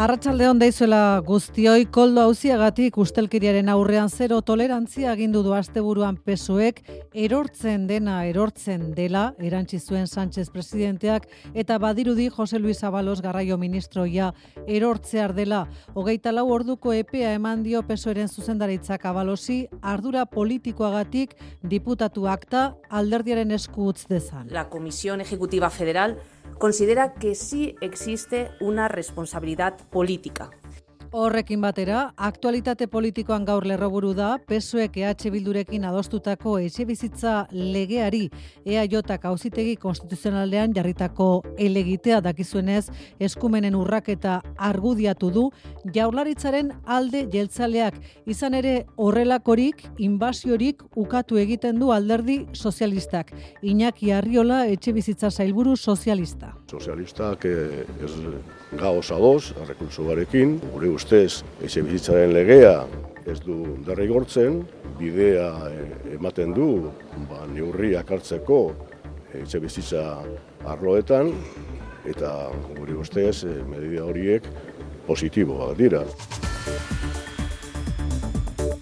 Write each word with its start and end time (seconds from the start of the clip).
Arratsalde 0.00 0.46
hon 0.48 0.56
daizuela 0.56 1.20
guztioi 1.20 1.82
koldo 1.92 2.22
auziagatik 2.24 2.94
ustelkeriaren 3.02 3.68
aurrean 3.68 4.08
zero 4.08 4.38
tolerantzia 4.40 5.10
agindu 5.12 5.42
du 5.44 5.52
asteburuan 5.52 6.16
pesoek 6.16 6.80
erortzen 7.12 7.84
dena 7.90 8.14
erortzen 8.24 8.94
dela 8.96 9.26
erantzi 9.50 9.76
zuen 9.76 10.08
Sánchez 10.08 10.46
presidenteak 10.54 11.28
eta 11.52 11.76
badirudi 11.84 12.30
Jose 12.32 12.58
Luis 12.58 12.80
Abalos 12.82 13.20
garraio 13.20 13.58
ministroia 13.60 14.30
erortzear 14.66 15.36
dela 15.36 15.66
hogeita 15.92 16.32
lau 16.32 16.48
orduko 16.48 16.96
epea 16.96 17.34
eman 17.36 17.60
dio 17.68 17.84
pesoeren 17.84 18.32
zuzendaritzak 18.32 19.04
Abalosi 19.04 19.66
ardura 19.82 20.24
politikoagatik 20.24 21.36
diputatu 21.60 22.24
akta 22.26 22.70
alderdiaren 22.88 23.52
esku 23.52 23.92
utz 23.92 24.06
dezan. 24.08 24.48
La 24.48 24.70
Comisión 24.70 25.20
Ejecutiva 25.20 25.68
Federal 25.68 26.16
considera 26.58 27.14
que 27.14 27.34
sí 27.34 27.76
existe 27.80 28.50
una 28.60 28.88
responsabilidad 28.88 29.76
política. 29.90 30.50
Horrekin 31.10 31.58
batera, 31.58 32.12
aktualitate 32.22 32.86
politikoan 32.86 33.42
gaur 33.42 33.64
lerroburu 33.66 34.12
da, 34.14 34.36
PSOEk 34.46 35.00
EH 35.02 35.32
Bildurekin 35.34 35.82
adostutako 35.88 36.52
etxe 36.62 36.84
bizitza 36.86 37.32
legeari 37.50 38.28
EAJ 38.64 38.94
auzitegi 39.26 39.74
konstituzionaldean 39.74 40.70
jarritako 40.76 41.42
elegitea 41.58 42.20
dakizuenez 42.20 42.92
eskumenen 43.18 43.74
urraketa 43.74 44.40
argudiatu 44.56 45.32
du 45.34 45.44
jaurlaritzaren 45.96 46.70
alde 46.86 47.24
jeltzaleak 47.32 47.98
izan 48.26 48.54
ere 48.54 48.86
horrelakorik 48.96 49.82
inbasiorik 49.98 50.84
ukatu 50.94 51.38
egiten 51.42 51.80
du 51.80 51.90
alderdi 51.90 52.46
sozialistak. 52.52 53.34
Iñaki 53.62 54.12
Arriola 54.12 54.66
etxe 54.68 54.92
bizitza 54.92 55.30
zailburu 55.30 55.74
sozialista. 55.76 56.54
Sozialistak 56.70 57.44
eh, 57.50 57.82
ez 57.98 58.14
gaoz 58.78 59.10
adoz, 59.10 59.52
arrekultzu 59.58 60.06
barekin, 60.06 60.60
gure 60.70 60.94
ustez, 61.00 61.40
eixe 61.64 61.80
bizitzaren 61.84 62.34
legea 62.36 62.84
ez 63.28 63.38
du 63.40 63.56
derrigortzen, 63.86 64.60
bidea 64.98 65.48
eh, 65.70 66.14
ematen 66.16 66.52
du, 66.56 66.90
ba, 67.30 67.44
neurriak 67.54 68.10
hartzeko 68.12 68.60
eixe 69.38 69.60
bizitza 69.62 70.02
arloetan, 70.68 71.30
eta 72.10 72.32
gure 72.76 72.98
ustez, 73.00 73.44
eh, 73.48 73.60
medida 73.70 74.04
horiek 74.04 74.48
positiboak 75.06 75.76
dira. 75.78 76.04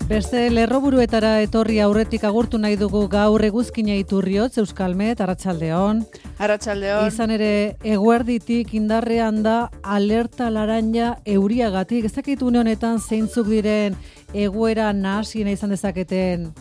Beste 0.09 0.47
lerroburuetara 0.49 1.35
etorri 1.45 1.83
aurretik 1.85 2.23
agurtu 2.25 2.59
nahi 2.59 2.79
dugu 2.81 3.05
gaur 3.13 3.45
eguzkina 3.45 3.99
iturriotz 4.01 4.57
Euskalmet, 4.63 5.21
Arratsaldeon. 5.21 6.07
Arratsaldeon. 6.39 7.09
Izan 7.11 7.33
ere 7.35 7.51
eguerditik 7.83 8.71
indarrean 8.79 9.43
da 9.43 9.57
alerta 9.83 10.51
laranja 10.55 11.17
euriagatik. 11.27 12.07
Ez 12.07 12.15
dakit 12.15 12.43
honetan 12.43 13.01
zeintzuk 13.03 13.51
diren 13.51 13.97
egoera 14.33 14.93
nahasiena 14.93 15.51
izan 15.51 15.75
dezaketen 15.75 16.53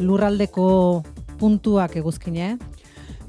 lurraldeko 0.00 0.66
puntuak 1.38 1.94
eguzkine, 1.96 2.50
eh? 2.50 2.79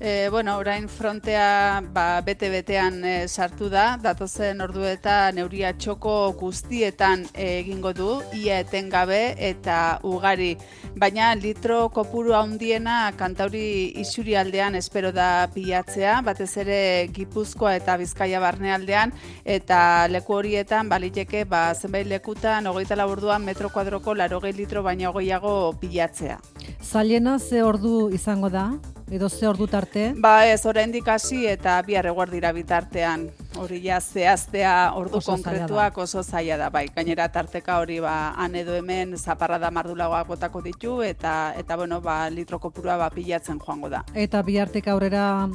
E, 0.04 0.30
bueno, 0.30 0.58
orain 0.58 0.88
frontea 0.90 1.80
ba, 1.94 2.24
bete-betean 2.26 3.04
e, 3.06 3.28
sartu 3.28 3.68
da, 3.70 4.00
datozen 4.02 4.64
orduetan 4.66 5.36
neuria 5.38 5.76
txoko 5.78 6.32
guztietan 6.40 7.28
e, 7.36 7.60
egingo 7.60 7.92
du, 7.94 8.08
ia 8.34 8.58
etengabe 8.64 9.36
eta 9.38 10.00
ugari. 10.02 10.56
Baina 10.98 11.28
litro 11.38 11.84
kopuru 11.94 12.34
handiena 12.34 13.12
kantauri 13.20 13.92
isuri 14.02 14.34
aldean 14.42 14.74
espero 14.80 15.12
da 15.14 15.46
pilatzea, 15.54 16.16
batez 16.26 16.50
ere 16.64 16.80
Gipuzkoa 17.14 17.76
eta 17.78 18.00
Bizkaia 18.02 18.40
barnealdean, 18.42 19.14
eta 19.46 20.08
leku 20.10 20.34
horietan 20.40 20.90
baliteke 20.90 21.44
ba, 21.46 21.76
zenbait 21.76 22.10
lekutan, 22.10 22.66
hogeita 22.66 22.98
laburduan 22.98 23.46
metro 23.46 23.70
kuadroko 23.70 24.18
larogei 24.18 24.56
litro 24.58 24.82
baina 24.82 25.14
hogeiago 25.14 25.76
pilatzea. 25.78 26.40
Zailena 26.82 27.38
ze 27.38 27.62
ordu 27.62 28.10
izango 28.10 28.50
da? 28.50 28.66
Edo 29.12 29.30
ze 29.30 29.48
ordu 29.48 29.68
tarte? 29.68 30.14
Ba 30.16 30.48
ez, 30.48 30.66
oraindik 30.66 31.08
hasi 31.12 31.44
eta 31.48 31.76
bihar 31.84 32.08
eguerdira 32.08 32.54
bitartean. 32.56 33.28
Hori 33.60 33.82
ja 33.84 34.00
zehaztea 34.00 34.94
ordu 34.96 35.20
Oso 35.20 35.34
konkretuak 35.34 35.98
oso 35.98 36.24
zaila 36.24 36.58
da, 36.58 36.70
bai. 36.70 36.88
Gainera 36.96 37.28
tarteka 37.30 37.80
hori 37.84 38.00
ba 38.00 38.34
han 38.38 38.56
edo 38.56 38.76
hemen 38.76 39.18
zaparra 39.18 39.60
da 39.60 39.72
mardulagoak 39.72 40.28
botako 40.28 40.62
ditu 40.62 41.02
eta 41.04 41.54
eta 41.60 41.76
bueno, 41.76 42.00
ba 42.02 42.30
litro 42.30 42.60
kopurua 42.60 42.98
ba 42.98 43.10
pilatzen 43.10 43.60
joango 43.60 43.90
da. 43.90 44.06
Eta 44.16 44.42
bihartik 44.42 44.88
aurrera 44.88 45.50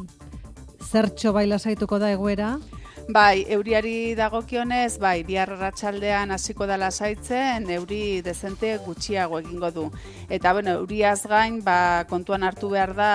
zertxo 0.84 1.32
baila 1.32 1.58
saituko 1.58 1.98
da 1.98 2.12
egoera? 2.12 2.58
Bai, 3.06 3.44
euriari 3.54 4.16
dagokionez, 4.18 4.98
bai, 4.98 5.20
bihar 5.22 5.52
ratxaldean 5.60 6.32
hasiko 6.34 6.66
da 6.66 6.74
lasaitzen, 6.74 7.68
euri 7.70 8.20
dezente 8.26 8.72
gutxiago 8.82 9.38
egingo 9.38 9.70
du. 9.70 9.84
Eta, 10.28 10.50
bueno, 10.52 10.72
euriaz 10.80 11.20
gain, 11.30 11.60
ba, 11.62 12.02
kontuan 12.10 12.42
hartu 12.42 12.72
behar 12.72 12.96
da, 12.98 13.10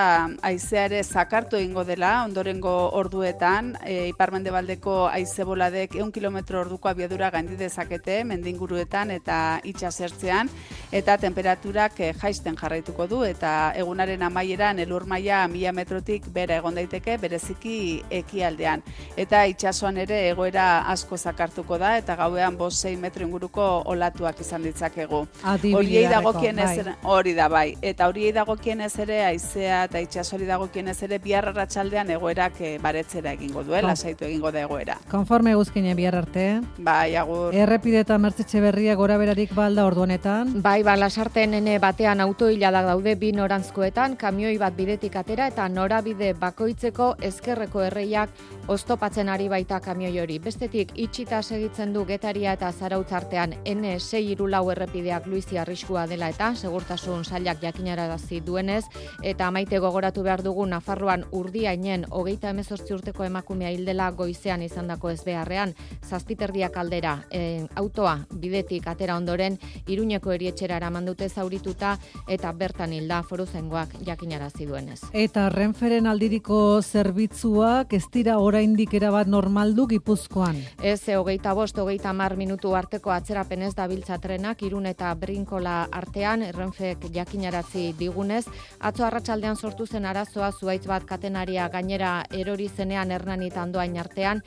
aizeare 0.48 1.02
zakartu 1.04 1.58
egingo 1.58 1.84
dela, 1.84 2.22
ondorengo 2.24 2.72
orduetan, 2.96 3.74
e, 3.84 4.06
iparmende 4.08 4.54
baldeko 4.54 4.94
aize 5.10 5.44
boladek 5.44 5.98
eun 6.00 6.10
kilometro 6.10 6.62
orduko 6.62 6.88
abiadura 6.88 7.28
gaindi 7.28 7.60
dezakete, 7.60 8.22
mendinguruetan 8.24 9.12
eta 9.12 9.60
itxasertzean, 9.62 10.48
eta 10.90 11.18
temperaturak 11.20 12.00
e, 12.00 12.14
jaisten 12.14 12.56
jarraituko 12.56 13.10
du, 13.12 13.20
eta 13.28 13.74
egunaren 13.76 14.24
amaieran 14.24 14.80
elur 14.80 15.04
maila 15.04 15.44
mila 15.52 15.76
metrotik 15.76 16.32
bera 16.32 16.56
egon 16.64 16.80
daiteke, 16.80 17.20
bereziki 17.20 17.78
ekialdean. 18.22 18.80
Eta 19.20 19.44
itxas 19.52 19.81
itsasoan 19.82 19.96
ere 19.98 20.18
egoera 20.30 20.84
asko 20.92 21.16
zakartuko 21.16 21.78
da 21.78 21.96
eta 21.98 22.14
gauean 22.16 22.56
5-6 22.58 22.98
metro 22.98 23.24
inguruko 23.26 23.82
olatuak 23.90 24.40
izan 24.40 24.62
ditzakegu. 24.62 25.26
Horiei 25.42 26.06
dagokienez 26.08 26.84
bai. 26.84 26.94
hori 27.02 27.34
da 27.34 27.48
bai 27.48 27.74
eta 27.82 28.06
horiei 28.06 28.32
dagokienez 28.32 28.92
ere 28.98 29.24
haizea 29.24 29.84
eta 29.88 30.00
itsasori 30.00 30.46
dagokienez 30.46 31.02
ere 31.02 31.18
bihar 31.18 31.48
arratsaldean 31.48 32.10
egoerak 32.10 32.60
e, 32.60 32.78
baretzera 32.78 33.32
egingo 33.32 33.64
duela, 33.64 33.88
lasaitu 33.88 34.24
egingo 34.24 34.52
da 34.52 34.62
egoera. 34.62 34.98
Konforme 35.10 35.54
guzkine 35.54 35.94
bihar 35.94 36.14
arte. 36.14 36.60
Bai, 36.78 37.16
agur. 37.16 37.54
Errepide 37.54 38.04
eta 38.06 38.18
mertzitxe 38.18 38.60
berria 38.60 38.94
gora 38.94 39.18
berarik 39.18 39.54
balda 39.54 39.86
ordu 39.86 40.06
honetan. 40.06 40.60
Bai, 40.62 40.82
ba, 40.82 40.96
lasarten 40.96 41.54
ene 41.58 41.78
batean 41.82 42.20
autoiladak 42.20 42.86
daude 42.86 43.16
bi 43.16 43.32
norantzkoetan, 43.32 44.16
kamioi 44.16 44.56
bat 44.62 44.76
bidetik 44.78 45.16
atera 45.16 45.48
eta 45.50 45.68
norabide 45.68 46.32
bakoitzeko 46.38 47.16
ezkerreko 47.32 47.82
erreiak 47.88 48.30
oztopatzen 48.68 49.28
ari 49.28 49.48
baita 49.48 49.80
kamioi 49.80 50.18
hori. 50.20 50.38
Bestetik, 50.38 50.92
itxita 50.94 51.42
segitzen 51.42 51.92
du 51.92 52.04
getaria 52.06 52.52
eta 52.54 52.70
zarautz 52.72 53.10
artean 53.12 53.54
N6 53.66 54.20
irulau 54.32 54.62
errepideak 54.70 55.26
luizi 55.26 55.58
arriskua 55.58 56.06
dela 56.06 56.28
eta 56.30 56.52
segurtasun 56.54 57.24
zailak 57.24 57.62
jakinarazi 57.62 58.40
duenez, 58.40 58.84
eta 59.22 59.50
maite 59.50 59.78
gogoratu 59.82 60.22
behar 60.22 60.42
dugu 60.42 60.66
Nafarroan 60.66 61.24
urdiainen 61.32 62.06
hogeita 62.10 62.50
emezortzi 62.50 62.94
urteko 62.94 63.24
emakumea 63.24 63.70
hildela 63.74 64.10
goizean 64.10 64.62
izandako 64.62 65.10
ez 65.10 65.22
beharrean, 65.24 65.74
zazpiterdiak 66.08 66.76
aldera, 66.76 67.16
e, 67.30 67.66
autoa 67.74 68.18
bidetik 68.32 68.86
atera 68.86 69.16
ondoren, 69.16 69.58
iruñeko 69.86 70.32
erietxera 70.32 70.90
mandute 70.90 71.28
zaurituta 71.28 71.96
eta 72.28 72.52
bertan 72.52 72.92
hilda 72.92 73.22
foru 73.22 73.46
zengoak 73.46 73.96
jakinarazi 74.06 74.66
duenez. 74.66 75.00
Eta 75.12 75.48
renferen 75.50 76.06
aldiriko 76.06 76.80
zerbitzuak 76.82 77.92
ez 77.92 78.04
dira 78.12 78.38
oraindik 78.62 78.92
erabat 78.94 79.26
normal 79.26 79.72
maldu 79.72 79.88
gipuzkoan. 79.90 80.56
Ez, 80.82 81.08
hogeita 81.10 81.54
bost, 81.54 81.78
hogeita 81.78 82.12
mar 82.12 82.36
minutu 82.36 82.74
arteko 82.78 83.10
atzerapen 83.10 83.62
ez 83.62 83.74
da 83.74 84.18
trenak, 84.18 84.62
irun 84.62 84.86
eta 84.86 85.14
brinkola 85.14 85.88
artean, 85.90 86.42
errenfek 86.42 87.08
jakinarazi 87.12 87.92
digunez, 87.98 88.46
atzo 88.78 89.04
arratsaldean 89.04 89.56
sortu 89.56 89.86
zen 89.86 90.04
arazoa 90.04 90.52
zuaitz 90.52 90.86
bat 90.86 91.04
katenaria 91.04 91.68
gainera 91.68 92.24
erori 92.30 92.68
zenean 92.68 93.10
hernanitan 93.10 93.72
doain 93.72 93.98
artean, 93.98 94.42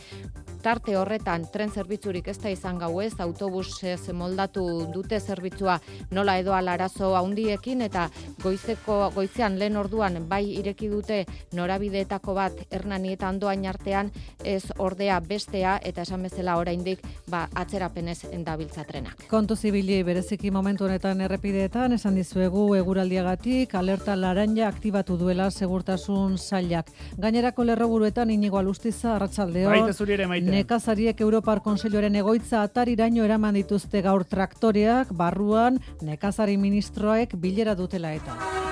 tarte 0.66 0.96
horretan 0.98 1.44
tren 1.54 1.70
zerbitzurik 1.70 2.26
ez 2.32 2.40
da 2.42 2.50
izan 2.50 2.80
gau 2.82 2.96
ez, 3.04 3.12
autobus 3.22 3.84
ez 3.86 4.10
moldatu 4.18 4.64
dute 4.90 5.20
zerbitzua 5.20 5.76
nola 6.18 6.40
edo 6.42 6.56
alarazo 6.58 7.12
handiekin 7.20 7.84
eta 7.86 8.08
goizeko 8.42 9.12
goizean 9.14 9.60
lehen 9.60 9.78
orduan 9.78 10.18
bai 10.30 10.42
ireki 10.58 10.90
dute 10.90 11.20
norabideetako 11.54 12.34
bat 12.34 12.64
hernanietan 12.72 13.38
doain 13.44 13.68
artean 13.70 14.10
ez 14.44 14.64
ordea 14.80 15.20
bestea 15.20 15.76
eta 15.86 16.02
esan 16.02 16.26
bezala 16.26 16.58
oraindik 16.58 17.04
ba 17.30 17.44
atzerapenez 17.54 18.32
endabiltza 18.32 18.88
trenak. 18.90 19.28
Kontu 19.30 19.56
zibili 19.56 20.02
bereziki 20.04 20.50
momentu 20.50 20.90
honetan 20.90 21.22
errepideetan 21.28 21.94
esan 22.00 22.18
dizuegu 22.18 22.66
eguraldiagatik 22.80 23.78
alerta 23.78 24.18
laranja 24.18 24.68
aktibatu 24.72 25.20
duela 25.22 25.52
segurtasun 25.52 26.40
sailak. 26.42 26.90
Gainerako 27.22 27.70
lerroburuetan 27.70 28.34
inigo 28.34 28.58
alustiza 28.58 29.14
arratsaldeo. 29.20 29.70
Baite 29.70 29.94
zuri 29.94 30.18
ere 30.18 30.28
maite. 30.34 30.55
Nekazariek 30.56 31.20
Europar 31.20 31.60
Konseilloaren 31.60 32.16
egoitza 32.16 32.62
atariraino 32.64 33.26
eraman 33.28 33.58
dituzte 33.60 34.00
gaur 34.06 34.24
traktoreak, 34.24 35.12
barruan 35.12 35.82
nekazari 36.00 36.56
ministroek 36.56 37.36
bilera 37.36 37.76
dutela 37.76 38.14
eta. 38.16 38.65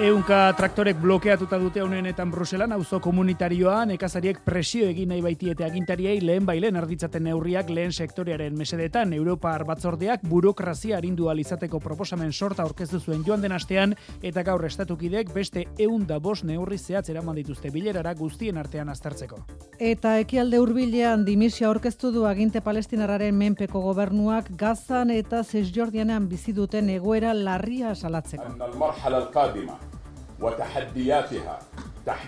Eunka 0.00 0.46
traktorek 0.56 0.96
blokeatuta 0.96 1.58
dute 1.60 1.82
honenetan 1.84 2.30
Bruselan 2.32 2.72
auzo 2.72 3.02
komunitarioa 3.04 3.82
nekazariek 3.84 4.38
presio 4.46 4.86
egin 4.88 5.10
nahi 5.12 5.20
baitiete 5.20 5.66
agintariei 5.66 6.22
lehen 6.24 6.46
bailen 6.48 6.78
arditzaten 6.80 7.26
neurriak 7.28 7.68
lehen 7.68 7.92
sektorearen 7.92 8.56
mesedetan 8.56 9.12
Europar 9.12 9.66
batzordeak 9.68 10.24
burokrazia 10.30 10.96
arindu 10.96 11.28
izateko 11.36 11.80
proposamen 11.80 12.32
sorta 12.32 12.62
aurkeztu 12.62 12.98
zuen 12.98 13.22
joan 13.26 13.42
den 13.42 13.52
astean 13.52 13.94
eta 14.22 14.42
gaur 14.42 14.64
estatukidek 14.64 15.34
beste 15.34 15.66
eun 15.78 16.06
da 16.06 16.18
bost 16.18 16.44
neurri 16.44 16.78
zehatz 16.78 17.10
eraman 17.10 17.36
dituzte 17.36 17.70
bilerara 17.70 18.14
guztien 18.14 18.56
artean 18.56 18.88
aztertzeko. 18.88 19.36
Eta 19.78 20.16
ekialde 20.18 20.58
hurbilean 20.58 21.26
dimisia 21.26 21.68
aurkeztu 21.68 22.10
du 22.10 22.24
aginte 22.24 22.62
palestinarraren 22.62 23.36
menpeko 23.36 23.82
gobernuak 23.82 24.48
Gazan 24.56 25.10
eta 25.10 25.44
Cisjordianean 25.44 26.26
bizi 26.26 26.54
duten 26.54 26.88
egoera 26.88 27.34
larria 27.34 27.94
salatzeko. 27.94 28.48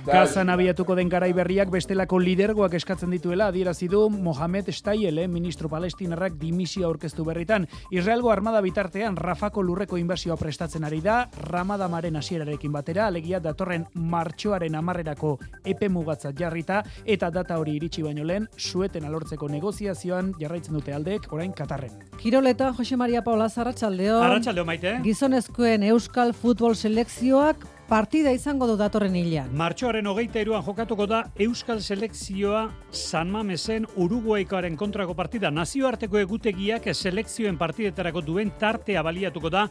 Gazan 0.07 0.51
abiatuko 0.53 0.95
den 0.95 1.09
garai 1.09 1.33
berriak 1.33 1.71
bestelako 1.73 2.19
lidergoak 2.21 2.75
eskatzen 2.77 3.11
dituela 3.11 3.47
adierazi 3.49 3.89
du 3.89 4.03
Mohamed 4.11 4.69
Stayele 4.73 5.25
eh, 5.25 5.29
ministro 5.29 5.69
palestinarrak 5.73 6.37
dimisio 6.39 6.87
aurkeztu 6.87 7.25
berritan. 7.25 7.67
Israelgo 7.91 8.31
armada 8.31 8.61
bitartean 8.61 9.17
Rafako 9.17 9.63
lurreko 9.63 9.97
inbasioa 9.97 10.37
prestatzen 10.37 10.85
ari 10.85 11.01
da 11.01 11.29
Ramadamaren 11.49 12.17
hasierarekin 12.21 12.73
batera 12.73 13.07
alegia 13.07 13.41
datorren 13.41 13.87
martxoaren 13.95 14.77
amarrerako 14.77 15.39
epe 15.65 15.89
mugatza 15.89 16.33
jarrita 16.39 16.83
eta 17.05 17.31
data 17.31 17.59
hori 17.59 17.77
iritsi 17.81 18.03
baino 18.03 18.25
lehen 18.29 18.49
sueten 18.57 19.09
alortzeko 19.09 19.49
negoziazioan 19.49 20.35
jarraitzen 20.39 20.77
dute 20.77 20.93
aldeek 20.93 21.33
orain 21.33 21.53
Katarren. 21.53 21.97
Kiroletan 22.21 22.75
Jose 22.77 22.97
Maria 22.97 23.23
Paula 23.25 23.49
Zarratsaldeon. 23.49 24.23
Arratsaldeon 24.23 24.67
maite. 24.67 24.99
Gizonezkoen 25.03 25.89
Euskal 25.95 26.35
Futbol 26.37 26.77
Selekzioak 26.77 27.72
partida 27.89 28.33
izango 28.33 28.67
du 28.67 28.77
datorren 28.81 29.15
hilean. 29.17 29.51
Martxoaren 29.57 30.07
hogeita 30.07 30.41
iruan 30.41 30.63
jokatuko 30.65 31.07
da 31.07 31.23
Euskal 31.41 31.81
Selekzioa 31.83 32.63
San 32.91 33.31
Mamesen 33.31 33.87
Uruguaikoaren 33.97 34.77
kontrako 34.77 35.15
partida. 35.19 35.51
Nazioarteko 35.51 36.19
egutegiak 36.23 36.89
selekzioen 36.95 37.59
partidetarako 37.59 38.23
duen 38.25 38.53
tartea 38.59 39.03
baliatuko 39.03 39.51
da 39.51 39.67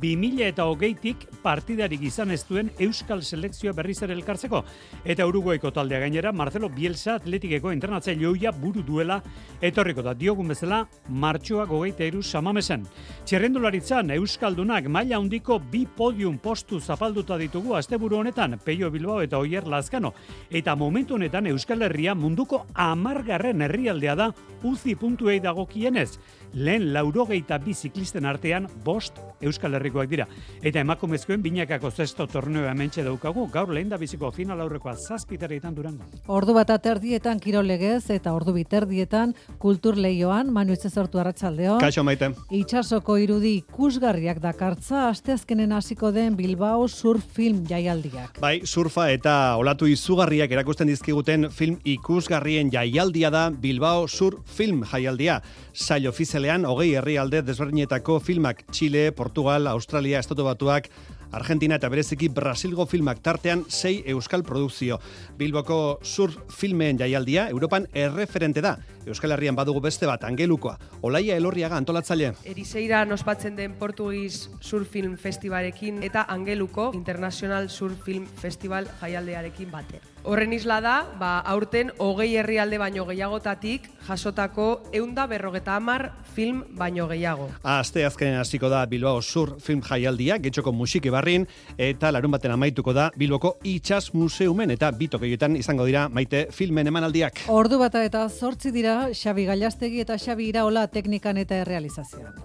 2000 0.00 0.46
eta 0.48 0.64
hogeitik 0.64 1.26
partidarik 1.42 2.02
izan 2.08 2.30
ez 2.30 2.44
duen 2.48 2.70
Euskal 2.78 3.22
Selekzioa 3.22 3.74
berriz 3.76 3.98
ere 4.02 4.16
elkartzeko. 4.16 4.62
Eta 5.04 5.26
Uruguaiko 5.26 5.70
taldea 5.74 6.00
gainera, 6.06 6.32
Marcelo 6.32 6.70
Bielsa 6.72 7.18
atletikeko 7.18 7.72
internatzea 7.74 8.16
joia 8.16 8.52
buru 8.52 8.82
duela 8.82 9.20
etorriko 9.60 10.02
da 10.02 10.14
diogun 10.14 10.48
bezala 10.54 10.84
martxoa 11.08 11.66
gogeita 11.66 12.08
iru 12.08 12.22
samamesen. 12.22 12.86
Txerrendularitzan 13.26 14.16
Euskaldunak 14.16 14.88
maila 14.88 15.18
handiko 15.20 15.58
bi 15.58 15.84
podium 15.84 16.38
postu 16.38 16.80
zapalduta 16.80 17.36
ditu 17.36 17.58
ditugu 17.58 17.74
asteburu 17.74 18.18
honetan 18.18 18.58
Peio 18.64 18.90
Bilbao 18.90 19.22
eta 19.22 19.38
Oier 19.38 19.66
Lazkano 19.66 20.12
eta 20.50 20.76
momentu 20.76 21.14
honetan 21.14 21.46
Euskal 21.46 21.82
Herria 21.82 22.14
munduko 22.14 22.66
10garren 22.74 23.62
herrialdea 23.64 24.14
da 24.14 24.28
uzi 24.62 24.94
puntuei 24.94 25.40
dagokienez 25.40 26.18
lehen 26.54 26.92
laurogeita 26.92 27.58
bi 27.58 27.74
ziklisten 27.74 28.26
artean 28.26 28.68
bost 28.84 29.18
Euskal 29.40 29.74
Herrikoak 29.78 30.10
dira. 30.10 30.26
Eta 30.62 30.82
emakumezkoen 30.84 31.42
binakako 31.42 31.90
zesto 31.90 32.26
torneo 32.26 32.66
hementxe 32.68 33.04
daukagu, 33.06 33.46
gaur 33.52 33.72
lehen 33.74 33.88
da 33.88 33.98
biziko 34.00 34.30
final 34.34 34.60
aurrekoa 34.64 34.96
zazpitareetan 34.96 35.74
durango. 35.74 36.08
Ordu 36.26 36.54
bat 36.56 36.70
aterdietan 36.74 37.40
kirolegez 37.40 38.10
eta 38.14 38.34
ordu 38.36 38.54
biterdietan 38.56 39.34
kultur 39.58 39.96
leioan, 39.96 40.52
manu 40.52 40.76
sortu 40.76 41.18
arratsaldeo. 41.18 41.78
Kaixo 41.80 42.04
maite. 42.04 42.32
Itxasoko 42.54 43.18
irudi 43.18 43.56
ikusgarriak 43.62 44.40
dakartza, 44.42 45.08
asteazkenen 45.08 45.72
hasiko 45.72 46.12
den 46.12 46.36
Bilbao 46.36 46.88
surf 46.88 47.24
film 47.34 47.64
jaialdiak. 47.68 48.40
Bai, 48.42 48.60
surfa 48.64 49.08
eta 49.12 49.56
olatu 49.60 49.86
izugarriak 49.90 50.52
erakusten 50.54 50.88
dizkiguten 50.90 51.48
film 51.54 51.78
ikusgarrien 51.84 52.70
jaialdia 52.72 53.30
da 53.30 53.48
Bilbao 53.50 54.08
Sur 54.08 54.40
Film 54.46 54.82
jaialdia. 54.84 55.38
Sail 55.72 56.08
ofizialean, 56.10 56.64
hogei 56.66 56.94
herrialde 56.98 57.42
desberdinetako 57.46 58.18
filmak 58.20 58.64
Chile, 58.72 59.12
Portugal, 59.12 59.67
Australia, 59.70 60.18
Estatu 60.18 60.44
Batuak, 60.44 60.88
Argentina 61.32 61.76
eta 61.76 61.88
bereziki 61.92 62.28
Brasilgo 62.32 62.86
filmak 62.86 63.20
tartean 63.22 63.64
sei 63.68 64.02
euskal 64.06 64.42
produkzio. 64.44 64.98
Bilboko 65.36 65.98
sur 66.02 66.32
filmeen 66.48 66.98
jaialdia 66.98 67.48
Europan 67.50 67.86
erreferente 67.92 68.62
da. 68.64 68.78
Euskal 69.06 69.32
Herrian 69.32 69.56
badugu 69.56 69.80
beste 69.80 70.06
bat 70.06 70.24
angelukoa. 70.24 70.78
Olaia 71.02 71.36
Elorriaga 71.36 71.76
antolatzaile. 71.76 72.32
Erizeira 72.44 73.04
nospatzen 73.04 73.56
den 73.56 73.74
Portugiz 73.78 74.48
Surfilm 74.60 75.16
Festivarekin 75.16 76.02
eta 76.02 76.24
Angeluko 76.28 76.90
International 76.94 77.68
Surfilm 77.68 78.26
Festival 78.26 78.88
jaialdearekin 79.00 79.70
bate. 79.70 80.00
Horren 80.28 80.52
isla 80.52 80.82
da, 80.84 80.94
ba, 81.16 81.38
aurten 81.48 81.88
hogei 82.04 82.34
herrialde 82.36 82.76
baino 82.76 83.06
gehiagotatik 83.08 83.86
jasotako 84.04 84.66
eunda 84.92 85.24
berrogeta 85.30 85.78
amar 85.80 86.10
film 86.34 86.58
baino 86.76 87.06
gehiago. 87.08 87.46
Aste 87.62 88.04
azkenen 88.04 88.36
hasiko 88.36 88.68
da 88.68 88.82
Bilbao 88.84 89.22
Sur 89.22 89.54
Film 89.64 89.80
Jaialdia, 89.80 90.36
getxoko 90.36 90.74
musiki 90.76 91.08
barrin, 91.08 91.48
eta 91.78 92.12
larun 92.12 92.36
baten 92.36 92.52
amaituko 92.52 92.92
da 92.92 93.08
Bilboko 93.16 93.54
Itxas 93.64 94.12
Museumen, 94.12 94.76
eta 94.76 94.92
bitokeioetan 94.92 95.56
izango 95.56 95.88
dira 95.88 96.10
maite 96.12 96.44
filmen 96.52 96.92
emanaldiak. 96.92 97.46
Ordu 97.48 97.80
bata 97.80 98.04
eta 98.04 98.28
zortzi 98.28 98.68
dira 98.76 98.98
Xabi 99.14 99.48
Gailastegi 99.48 100.04
eta 100.04 100.20
Xabi 100.20 100.52
Iraola 100.52 100.90
teknikan 100.92 101.40
eta 101.40 101.56
errealizazioan. 101.64 102.36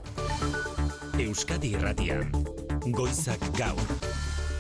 Euskadi 1.20 1.76
Irratian, 1.76 2.32
Goizak 2.96 3.44
Gaur. 3.60 4.13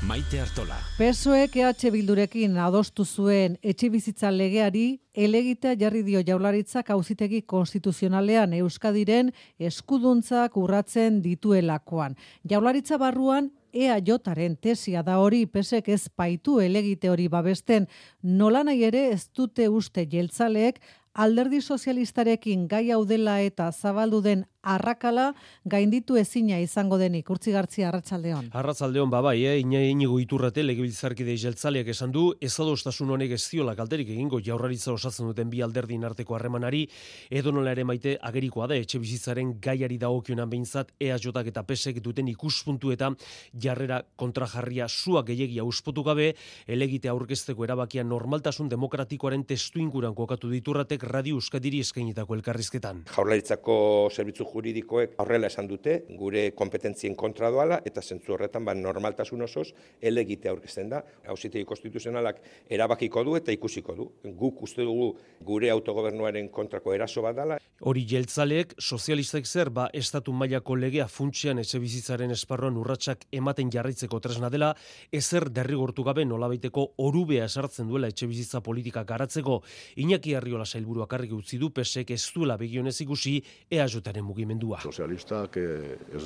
Maite 0.08 0.42
Artola. 0.42 0.76
PSOEk 0.98 1.56
EH 1.56 1.92
Bildurekin 1.94 2.58
adostu 2.60 3.06
zuen 3.06 3.54
etxe 3.64 3.88
bizitza 3.90 4.32
legeari 4.36 5.00
elegitea 5.16 5.78
jarri 5.80 6.02
dio 6.04 6.20
jaularitzak 6.28 6.90
auzitegi 6.92 7.42
konstituzionalean 7.48 8.54
Euskadiren 8.58 9.32
eskuduntzak 9.60 10.58
urratzen 10.60 11.22
dituelakoan. 11.24 12.18
Jaularitza 12.44 13.00
barruan 13.00 13.48
ea 13.74 13.96
jotaren 14.06 14.58
tesia 14.58 15.06
da 15.08 15.18
hori 15.24 15.46
pesek 15.46 15.88
ez 15.90 16.10
paitu 16.10 16.60
elegite 16.60 17.10
hori 17.10 17.30
babesten 17.32 17.88
nola 18.22 18.64
nahi 18.64 18.84
ere 18.84 19.08
ez 19.14 19.30
dute 19.32 19.70
uste 19.70 20.04
jeltzaleek 20.12 20.82
alderdi 21.14 21.62
sozialistarekin 21.62 22.68
gai 22.68 22.90
hau 22.92 23.04
dela 23.06 23.40
eta 23.42 23.72
zabaldu 23.72 24.22
den 24.22 24.46
arrakala 24.64 25.34
gainditu 25.66 26.16
ezina 26.18 26.60
izango 26.60 26.98
denik. 26.98 27.28
Gartzi 27.54 27.84
arratsaldeon. 27.84 28.50
Arratsaldeon 28.54 29.10
ba 29.10 29.22
bai, 29.22 29.46
eh, 29.46 29.60
ina 29.60 29.80
inigo 29.84 30.20
iturrate 30.20 30.64
legebiltzarkide 30.64 31.36
jeltzaleak 31.38 31.88
esan 31.88 32.12
du 32.12 32.34
ezadostasun 32.40 33.10
honek 33.10 33.32
ez 33.32 33.50
diola 33.52 33.76
kalterik 33.76 34.10
egingo 34.10 34.40
jaurraritza 34.40 34.94
osatzen 34.94 35.28
duten 35.28 35.50
bi 35.50 35.62
alderdin 35.62 36.04
arteko 36.04 36.36
harremanari. 36.36 36.88
Edo 37.30 37.52
nola 37.52 37.72
ere 37.72 37.84
maite 37.84 38.18
agerikoa 38.22 38.68
da 38.68 38.76
etxe 38.76 39.00
bizitzaren 39.00 39.60
gaiari 39.60 39.98
dagokionan 39.98 40.50
behintzat 40.50 40.94
EAJak 41.00 41.48
eta 41.48 41.64
PSek 41.64 42.00
duten 42.02 42.28
ikuspuntu 42.28 42.92
eta 42.92 43.12
jarrera 43.54 44.02
kontrajarria 44.16 44.88
sua 44.88 45.24
gehiagia 45.24 45.64
uspotu 45.64 46.04
gabe 46.04 46.36
elegite 46.68 47.10
aurkezteko 47.10 47.64
erabakia 47.64 48.04
normaltasun 48.04 48.70
demokratikoaren 48.70 49.44
testu 49.44 49.80
inguran 49.80 50.16
kokatu 50.16 50.50
diturratek 50.50 51.03
radio 51.04 51.38
euskadiri 51.40 51.80
eskainitako 51.84 52.38
elkarrizketan. 52.40 53.04
Jaurlaritzako 53.14 53.76
zerbitzu 54.14 54.48
juridikoek 54.50 55.18
aurrela 55.22 55.50
esan 55.52 55.68
dute, 55.70 56.00
gure 56.20 56.50
kompetentzien 56.58 57.16
kontra 57.20 57.52
doala, 57.54 57.80
eta 57.86 58.02
zentzu 58.02 58.34
horretan, 58.36 58.66
ba, 58.66 58.74
normaltasun 58.78 59.46
osoz, 59.46 59.68
elegite 60.02 60.50
aurkezten 60.50 60.90
da. 60.90 61.04
Hauzitegi 61.30 61.66
konstituzionalak 61.70 62.42
erabakiko 62.70 63.24
du 63.24 63.36
eta 63.40 63.54
ikusiko 63.56 63.96
du. 63.98 64.10
Guk 64.40 64.64
uste 64.68 64.86
dugu 64.88 65.14
gure 65.44 65.70
autogobernuaren 65.74 66.50
kontrako 66.50 66.94
eraso 66.94 67.22
bat 67.26 67.36
dala. 67.38 67.60
Hori 67.84 68.06
jeltzaleek, 68.08 68.76
sozialistek 68.80 69.48
zer, 69.48 69.70
ba, 69.74 69.90
estatu 69.94 70.34
mailako 70.34 70.78
legea 70.80 71.08
funtsian 71.12 71.60
etxe 71.60 71.82
bizitzaren 71.84 72.32
esparroan 72.32 72.78
urratsak 72.80 73.26
ematen 73.32 73.72
jarraitzeko 73.74 74.20
tresna 74.24 74.50
dela, 74.54 74.72
ezer 75.12 75.50
derrigortu 75.52 76.06
gabe 76.08 76.24
nolabaiteko 76.26 76.86
orubea 77.04 77.50
esartzen 77.50 77.90
duela 77.92 78.08
etxe 78.14 78.30
bizitza 78.30 78.62
politika 78.64 79.04
garatzeko, 79.04 79.62
Iñaki 79.98 80.36
Arriola 80.36 80.66
sailburuak 80.94 81.14
argi 81.14 81.34
utzi 81.34 81.58
du 81.58 81.70
pesek 81.74 82.12
ez 82.12 82.22
duela 82.34 82.58
begionez 82.58 83.02
ikusi 83.02 83.42
EAJaren 83.72 84.24
mugi 84.24 84.46
mugimendua. 84.46 84.82
Sozialistak 84.84 85.58
eh, 85.58 85.98
ez 86.14 86.24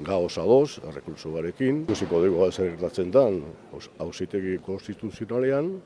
gaoz 0.00 0.38
adoz, 0.38 0.78
errekurso 0.88 1.32
barekin. 1.32 1.84
Guziko 1.86 2.22
dugu 2.24 2.50
zer 2.50 2.70
gertatzen 2.72 3.10
dan, 3.10 3.42
hausitegi 3.98 4.58
konstituzionalean, 4.64 5.80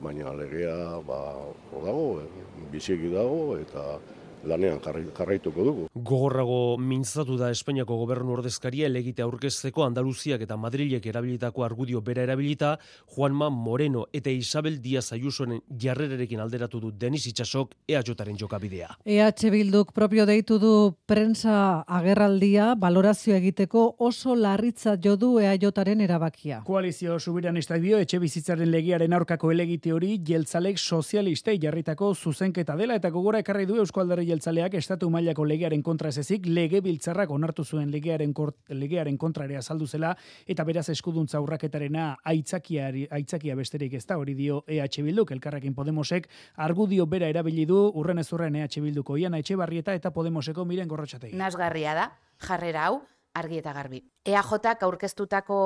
baina 0.00 0.32
legea 0.34 1.00
ba, 1.06 1.20
dago, 1.72 2.20
eh, 2.20 2.66
biziki 2.72 3.10
dago, 3.12 3.56
eta 3.58 4.00
lanean 4.44 4.80
jarraituko 4.80 5.64
dugu. 5.64 5.86
Gogorrago 5.94 6.76
mintzatu 6.78 7.36
da 7.38 7.50
Espainiako 7.50 7.96
gobernu 8.00 8.32
ordezkaria 8.38 8.86
elegite 8.86 9.22
aurkezteko 9.22 9.84
Andaluziak 9.84 10.42
eta 10.46 10.56
Madrilek 10.56 11.06
erabilitako 11.06 11.64
argudio 11.64 12.00
bera 12.00 12.22
erabilita, 12.22 12.76
Juanma 13.14 13.50
Moreno 13.50 14.06
eta 14.12 14.30
Isabel 14.30 14.80
Díaz 14.80 15.12
Ayusoren 15.12 15.60
jarrererekin 15.82 16.40
alderatu 16.40 16.80
du 16.80 16.92
Denis 16.92 17.26
Itxasok 17.26 17.74
EHJaren 17.88 18.38
jokabidea. 18.40 18.96
EH 19.04 19.50
Bilduk 19.50 19.92
propio 19.92 20.26
deitu 20.26 20.58
du 20.58 20.94
prensa 21.06 21.84
agerraldia 21.86 22.74
valorazio 22.78 23.34
egiteko 23.36 23.96
oso 23.98 24.36
larritza 24.36 24.96
jodu 24.96 25.38
EHJaren 25.40 26.00
erabakia. 26.00 26.62
Koalizio 26.66 27.18
subiranista 27.18 27.78
dio 27.78 27.98
etxe 27.98 28.18
bizitzaren 28.22 28.70
legiaren 28.70 29.12
aurkako 29.12 29.50
elegite 29.52 29.92
hori 29.92 30.16
jeltzalek 30.26 30.78
sozialistei 30.78 31.58
jarritako 31.60 32.14
zuzenketa 32.14 32.76
dela 32.76 32.96
eta 32.96 33.10
gogora 33.10 33.40
ekarri 33.42 33.66
du 33.66 33.76
Eusko 33.82 34.00
Alderri 34.00 34.29
jeltzaleak 34.30 34.74
estatu 34.78 35.10
mailako 35.10 35.44
legearen 35.48 35.82
kontra 35.82 36.10
ezezik 36.12 36.46
lege 36.46 36.80
biltzarrak 36.84 37.30
onartu 37.30 37.64
zuen 37.64 37.90
legearen, 37.92 38.32
kort, 38.34 38.56
legearen 38.70 39.18
kontra 39.18 39.46
ere 39.48 39.58
azaldu 39.60 39.86
zela 39.86 40.14
eta 40.46 40.64
beraz 40.64 40.88
eskuduntza 40.94 41.40
urraketarena 41.42 42.10
aitzakia, 42.32 42.90
aitzakia 43.10 43.56
besterik 43.58 43.94
ez 43.98 44.04
da 44.06 44.18
hori 44.20 44.34
dio 44.38 44.62
EH 44.68 45.02
Bilduk 45.06 45.32
elkarrekin 45.36 45.74
Podemosek 45.74 46.28
argudio 46.56 47.06
bera 47.06 47.28
erabili 47.28 47.66
du 47.66 47.80
urren 47.94 48.22
ez 48.22 48.28
urren 48.32 48.56
EH 48.56 48.80
Bilduko 48.80 49.16
iana 49.16 49.38
etxe 49.38 49.56
eta 49.94 50.10
Podemoseko 50.10 50.64
miren 50.64 50.88
gorrotxatei. 50.88 51.32
Nasgarria 51.34 51.94
da, 51.94 52.10
jarrera 52.46 52.86
hau, 52.86 53.00
argi 53.34 53.58
eta 53.58 53.72
garbi. 53.72 54.02
EAJak 54.26 54.82
aurkeztutako 54.82 55.58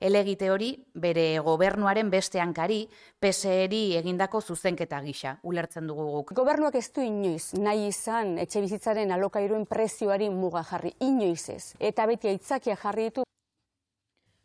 elegite 0.00 0.50
hori 0.50 0.70
bere 0.94 1.38
gobernuaren 1.44 2.10
beste 2.10 2.40
hankari 2.40 2.82
PSEri 3.20 3.96
egindako 4.00 4.40
zuzenketa 4.40 5.00
gisa 5.04 5.36
ulertzen 5.42 5.86
dugu 5.86 6.08
guk. 6.16 6.34
Gobernuak 6.34 6.74
ez 6.80 6.88
du 6.92 7.04
inoiz 7.06 7.54
nahi 7.54 7.88
izan 7.88 8.36
etxe 8.38 8.62
bizitzaren 8.64 9.12
alokairuen 9.12 9.66
prezioari 9.66 10.30
muga 10.30 10.64
jarri 10.64 10.94
inoiz 11.00 11.48
ez 11.50 11.74
eta 11.78 12.06
beti 12.06 12.32
aitzakia 12.32 12.76
jarri 12.76 13.10
ditu 13.10 13.29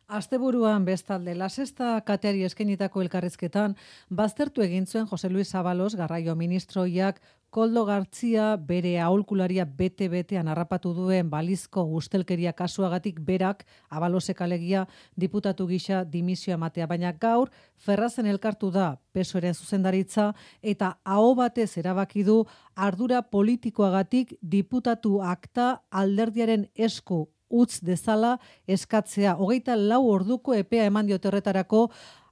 Asteburuan 0.07 0.85
bestalde, 0.85 1.33
la 1.33 1.47
sexta 1.49 1.95
kateari 2.05 2.43
eskenitako 2.45 3.01
elkarrizketan, 3.01 3.73
baztertu 4.09 4.61
egin 4.61 4.85
zuen 4.85 5.07
Jose 5.09 5.29
Luis 5.29 5.49
Zabalos, 5.49 5.95
garraio 5.95 6.35
ministroiak, 6.35 7.21
Koldo 7.49 7.85
Gartzia 7.87 8.57
bere 8.59 8.97
aholkularia 8.99 9.63
bete-betean 9.65 10.49
harrapatu 10.51 10.91
duen 10.93 11.29
balizko 11.31 11.85
gustelkeria 11.87 12.51
kasuagatik 12.53 13.21
berak 13.23 13.63
abalosek 13.89 14.41
alegia 14.41 14.85
diputatu 15.15 15.65
gisa 15.65 16.03
dimisio 16.03 16.53
ematea. 16.53 16.85
Baina 16.85 17.13
gaur, 17.13 17.49
ferrazen 17.77 18.27
elkartu 18.27 18.69
da 18.75 18.97
pesoeren 19.13 19.55
zuzendaritza 19.55 20.33
eta 20.61 20.97
aho 21.03 21.31
batez 21.39 21.77
erabaki 21.77 22.25
du 22.27 22.43
ardura 22.75 23.21
politikoagatik 23.23 24.35
diputatu 24.41 25.21
akta 25.23 25.81
alderdiaren 25.89 26.67
esku 26.75 27.29
utz 27.49 27.79
dezala 27.81 28.37
eskatzea. 28.67 29.35
Hogeita 29.35 29.75
lau 29.75 30.03
orduko 30.09 30.53
epea 30.53 30.85
eman 30.85 31.07
dioterretarako 31.07 31.89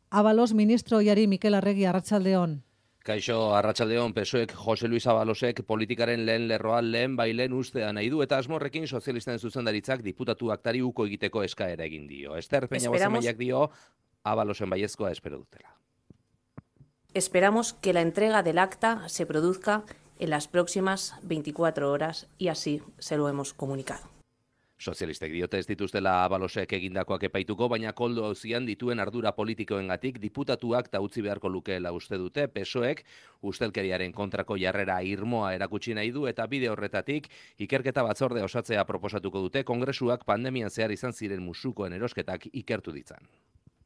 abalos 0.10 0.54
ministroiari 0.54 1.28
Mikel 1.28 1.54
Arregi 1.54 1.86
Arratsaldeon. 1.86 2.62
Kaixo 3.04 3.54
Arratsaldeon 3.56 4.14
Pesoek 4.14 4.54
Jose 4.56 4.88
Luis 4.88 5.06
Abalosek 5.08 5.66
politikaren 5.68 6.26
lehen 6.26 6.48
lerroa 6.48 6.80
lehen 6.82 7.18
bailen 7.20 7.54
ustea 7.54 7.92
nahi 7.92 8.08
du 8.10 8.22
eta 8.24 8.38
asmorrekin 8.38 8.88
sozialisten 8.88 9.40
zuzendaritzak 9.40 10.04
diputatu 10.06 10.52
aktari 10.56 10.82
uko 10.82 11.06
egiteko 11.10 11.44
eskaera 11.44 11.84
egin 11.84 12.08
dio. 12.08 12.38
Ester 12.38 12.70
Peña 12.70 12.88
Esperamos... 12.88 13.26
dio 13.38 13.70
Abalosen 14.24 14.70
baiezkoa 14.70 15.12
espero 15.12 15.38
dutela. 15.38 15.76
Esperamos 17.14 17.74
que 17.74 17.92
la 17.94 18.02
entrega 18.02 18.42
del 18.42 18.58
acta 18.58 19.08
se 19.10 19.26
produzca 19.26 19.84
en 20.18 20.30
las 20.30 20.48
próximas 20.48 21.16
24 21.24 21.92
horas 21.92 22.28
y 22.38 22.48
así 22.48 22.82
se 23.00 23.18
lo 23.18 23.28
hemos 23.28 23.54
comunicado. 23.54 24.14
Sozialistek 24.84 25.32
diote 25.32 25.60
ez 25.62 25.68
dituztela 25.70 26.14
abalosek 26.26 26.74
egindakoak 26.76 27.24
epaituko, 27.30 27.70
baina 27.72 27.94
koldo 27.96 28.26
hauzian 28.28 28.66
dituen 28.68 29.00
ardura 29.00 29.32
politikoengatik 29.38 30.20
diputatuak 30.20 30.90
ta 30.92 31.00
utzi 31.06 31.24
beharko 31.24 31.52
lukeela 31.54 31.94
uste 31.96 32.20
dute, 32.20 32.50
pesoek 32.52 33.04
ustelkeriaren 33.54 34.12
kontrako 34.12 34.58
jarrera 34.60 35.00
irmoa 35.08 35.54
erakutsi 35.56 35.96
nahi 35.96 36.12
du 36.12 36.28
eta 36.28 36.48
bide 36.52 36.70
horretatik 36.74 37.32
ikerketa 37.68 38.04
batzorde 38.04 38.44
osatzea 38.44 38.84
proposatuko 38.90 39.46
dute 39.48 39.64
kongresuak 39.64 40.28
pandemian 40.28 40.70
zehar 40.70 40.92
izan 40.92 41.14
ziren 41.14 41.44
musukoen 41.48 41.96
erosketak 42.00 42.50
ikertu 42.52 42.92
ditzan. 42.92 43.24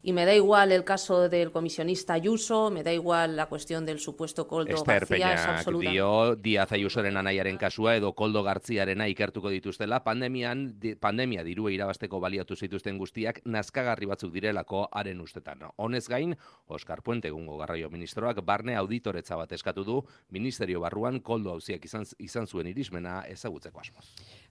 Y 0.08 0.14
me 0.14 0.26
da 0.26 0.34
igual 0.34 0.72
el 0.72 0.86
caso 0.86 1.28
del 1.28 1.52
comisionista 1.52 2.14
Ayuso, 2.14 2.72
me 2.72 2.82
da 2.82 2.94
igual 2.94 3.36
la 3.36 3.48
cuestión 3.48 3.86
del 3.86 4.00
supuesto 4.00 4.48
Koldo 4.48 4.76
Esther 4.76 5.02
García, 5.02 5.34
es 5.34 5.42
absolutamente... 5.42 5.92
dio 5.92 6.36
Díaz 6.38 6.72
Ayusoren 6.72 7.18
anaiaren 7.18 7.58
kasua 7.58 7.98
edo 7.98 8.14
Koldo 8.16 8.42
Garziarena 8.42 9.10
ikertuko 9.10 9.50
dituztela, 9.50 10.06
pandemian, 10.06 10.80
di, 10.80 10.96
pandemia 10.96 11.44
dirua 11.44 11.74
irabasteko 11.76 12.22
baliatu 12.24 12.56
zituzten 12.56 12.98
guztiak, 12.98 13.42
nazkagarri 13.44 14.08
batzuk 14.08 14.32
direlako 14.32 14.88
haren 14.94 15.20
ustetan. 15.20 15.68
Honez 15.76 16.08
gain, 16.08 16.38
Oskar 16.68 17.04
Puente 17.04 17.30
gungo 17.30 17.58
garraio 17.58 17.90
ministroak 17.90 18.40
barne 18.46 18.78
auditoretza 18.80 19.36
bat 19.36 19.52
eskatu 19.52 19.84
du, 19.84 20.02
ministerio 20.30 20.80
barruan 20.80 21.20
Koldo 21.20 21.52
hauziak 21.52 21.84
izan, 21.84 22.08
izan 22.18 22.48
zuen 22.48 22.72
irismena 22.72 23.26
ezagutzeko 23.28 23.84
asmoz. 23.84 24.08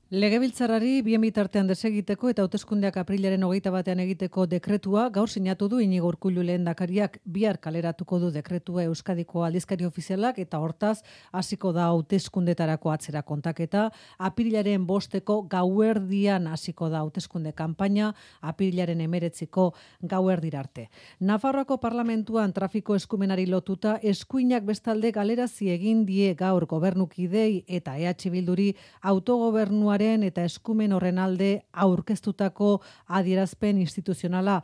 Legebiltzarari 0.06 1.00
bien 1.02 1.18
bitartean 1.24 1.66
desegiteko 1.66 2.28
eta 2.30 2.44
hauteskundeak 2.44 2.94
aprilaren 3.00 3.42
hogeita 3.42 3.72
batean 3.74 3.98
egiteko 4.04 4.44
dekretua 4.46 5.08
gaur 5.10 5.26
sinatu 5.46 5.68
du 5.68 5.78
inigo 5.78 6.08
urkullu 6.10 6.42
lehen 6.42 6.64
dakariak 6.66 7.20
bihar 7.22 7.60
kaleratuko 7.62 8.18
du 8.18 8.32
dekretua 8.34 8.82
Euskadiko 8.88 9.44
aldizkari 9.46 9.84
ofizialak 9.86 10.40
eta 10.42 10.58
hortaz 10.58 11.04
hasiko 11.30 11.70
da 11.72 11.84
hauteskundetarako 11.92 12.90
atzera 12.90 13.22
kontaketa 13.22 13.84
aprilaren 14.18 14.86
bosteko 14.88 15.36
gauerdian 15.46 16.48
hasiko 16.50 16.88
da 16.90 17.04
hauteskunde 17.04 17.52
kanpaina 17.52 18.08
aprilaren 18.40 19.00
emeretziko 19.04 19.68
gauerdirarte. 20.02 20.88
Nafarroako 21.20 21.78
parlamentuan 21.78 22.52
trafiko 22.52 22.96
eskumenari 22.96 23.46
lotuta 23.46 24.00
eskuinak 24.02 24.66
bestalde 24.66 25.12
galerazi 25.12 25.70
egin 25.70 26.02
die 26.10 26.34
gaur 26.34 26.66
gobernukidei 26.66 27.62
eta 27.68 27.94
EH 27.94 28.32
Bilduri 28.34 28.72
autogobernua 29.00 29.94
eta 30.26 30.42
eskumen 30.42 30.92
horren 30.92 31.18
alde 31.18 31.62
aurkeztutako 31.72 32.80
adierazpen 33.06 33.78
instituzionala. 33.78 34.62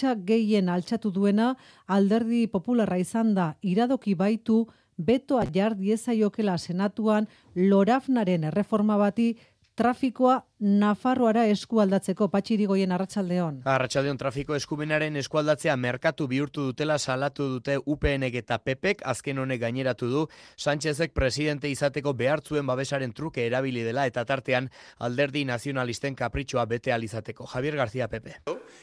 Ahotsa 0.00 0.24
gehien 0.24 0.68
altxatu 0.72 1.10
duena 1.12 1.54
alderdi 1.86 2.46
popularra 2.48 2.96
izan 2.96 3.34
da 3.34 3.54
iradoki 3.60 4.14
baitu 4.14 4.66
betoa 4.96 5.44
jar 5.52 5.74
diezaiokela 5.76 6.56
senatuan 6.58 7.26
lorafnaren 7.54 8.44
erreforma 8.48 8.96
bati 8.96 9.36
trafikoa 9.76 10.38
Nafarroara 10.60 11.46
eskualdatzeko 11.48 12.26
patxirigoien 12.28 12.90
arratsaldeon. 12.92 13.62
Arratsaldeon 13.64 14.18
trafiko 14.20 14.52
eskumenaren 14.58 15.14
eskualdatzea 15.16 15.72
merkatu 15.80 16.26
bihurtu 16.28 16.66
dutela 16.66 16.98
salatu 16.98 17.46
dute 17.54 17.78
UPNek 17.80 18.34
eta 18.42 18.58
PPek 18.60 19.00
azken 19.08 19.40
honek 19.40 19.62
gaineratu 19.62 20.10
du 20.10 20.26
Sánchezek 20.60 21.14
presidente 21.16 21.70
izateko 21.72 22.12
behartzuen 22.12 22.66
babesaren 22.68 23.14
truke 23.16 23.46
erabili 23.46 23.86
dela 23.86 24.04
eta 24.04 24.26
tartean 24.28 24.68
alderdi 24.98 25.46
nazionalisten 25.48 26.14
kapritxoa 26.14 26.66
bete 26.66 26.92
alizateko. 26.92 27.46
Javier 27.46 27.76
García 27.76 28.08
Pepe. 28.08 28.36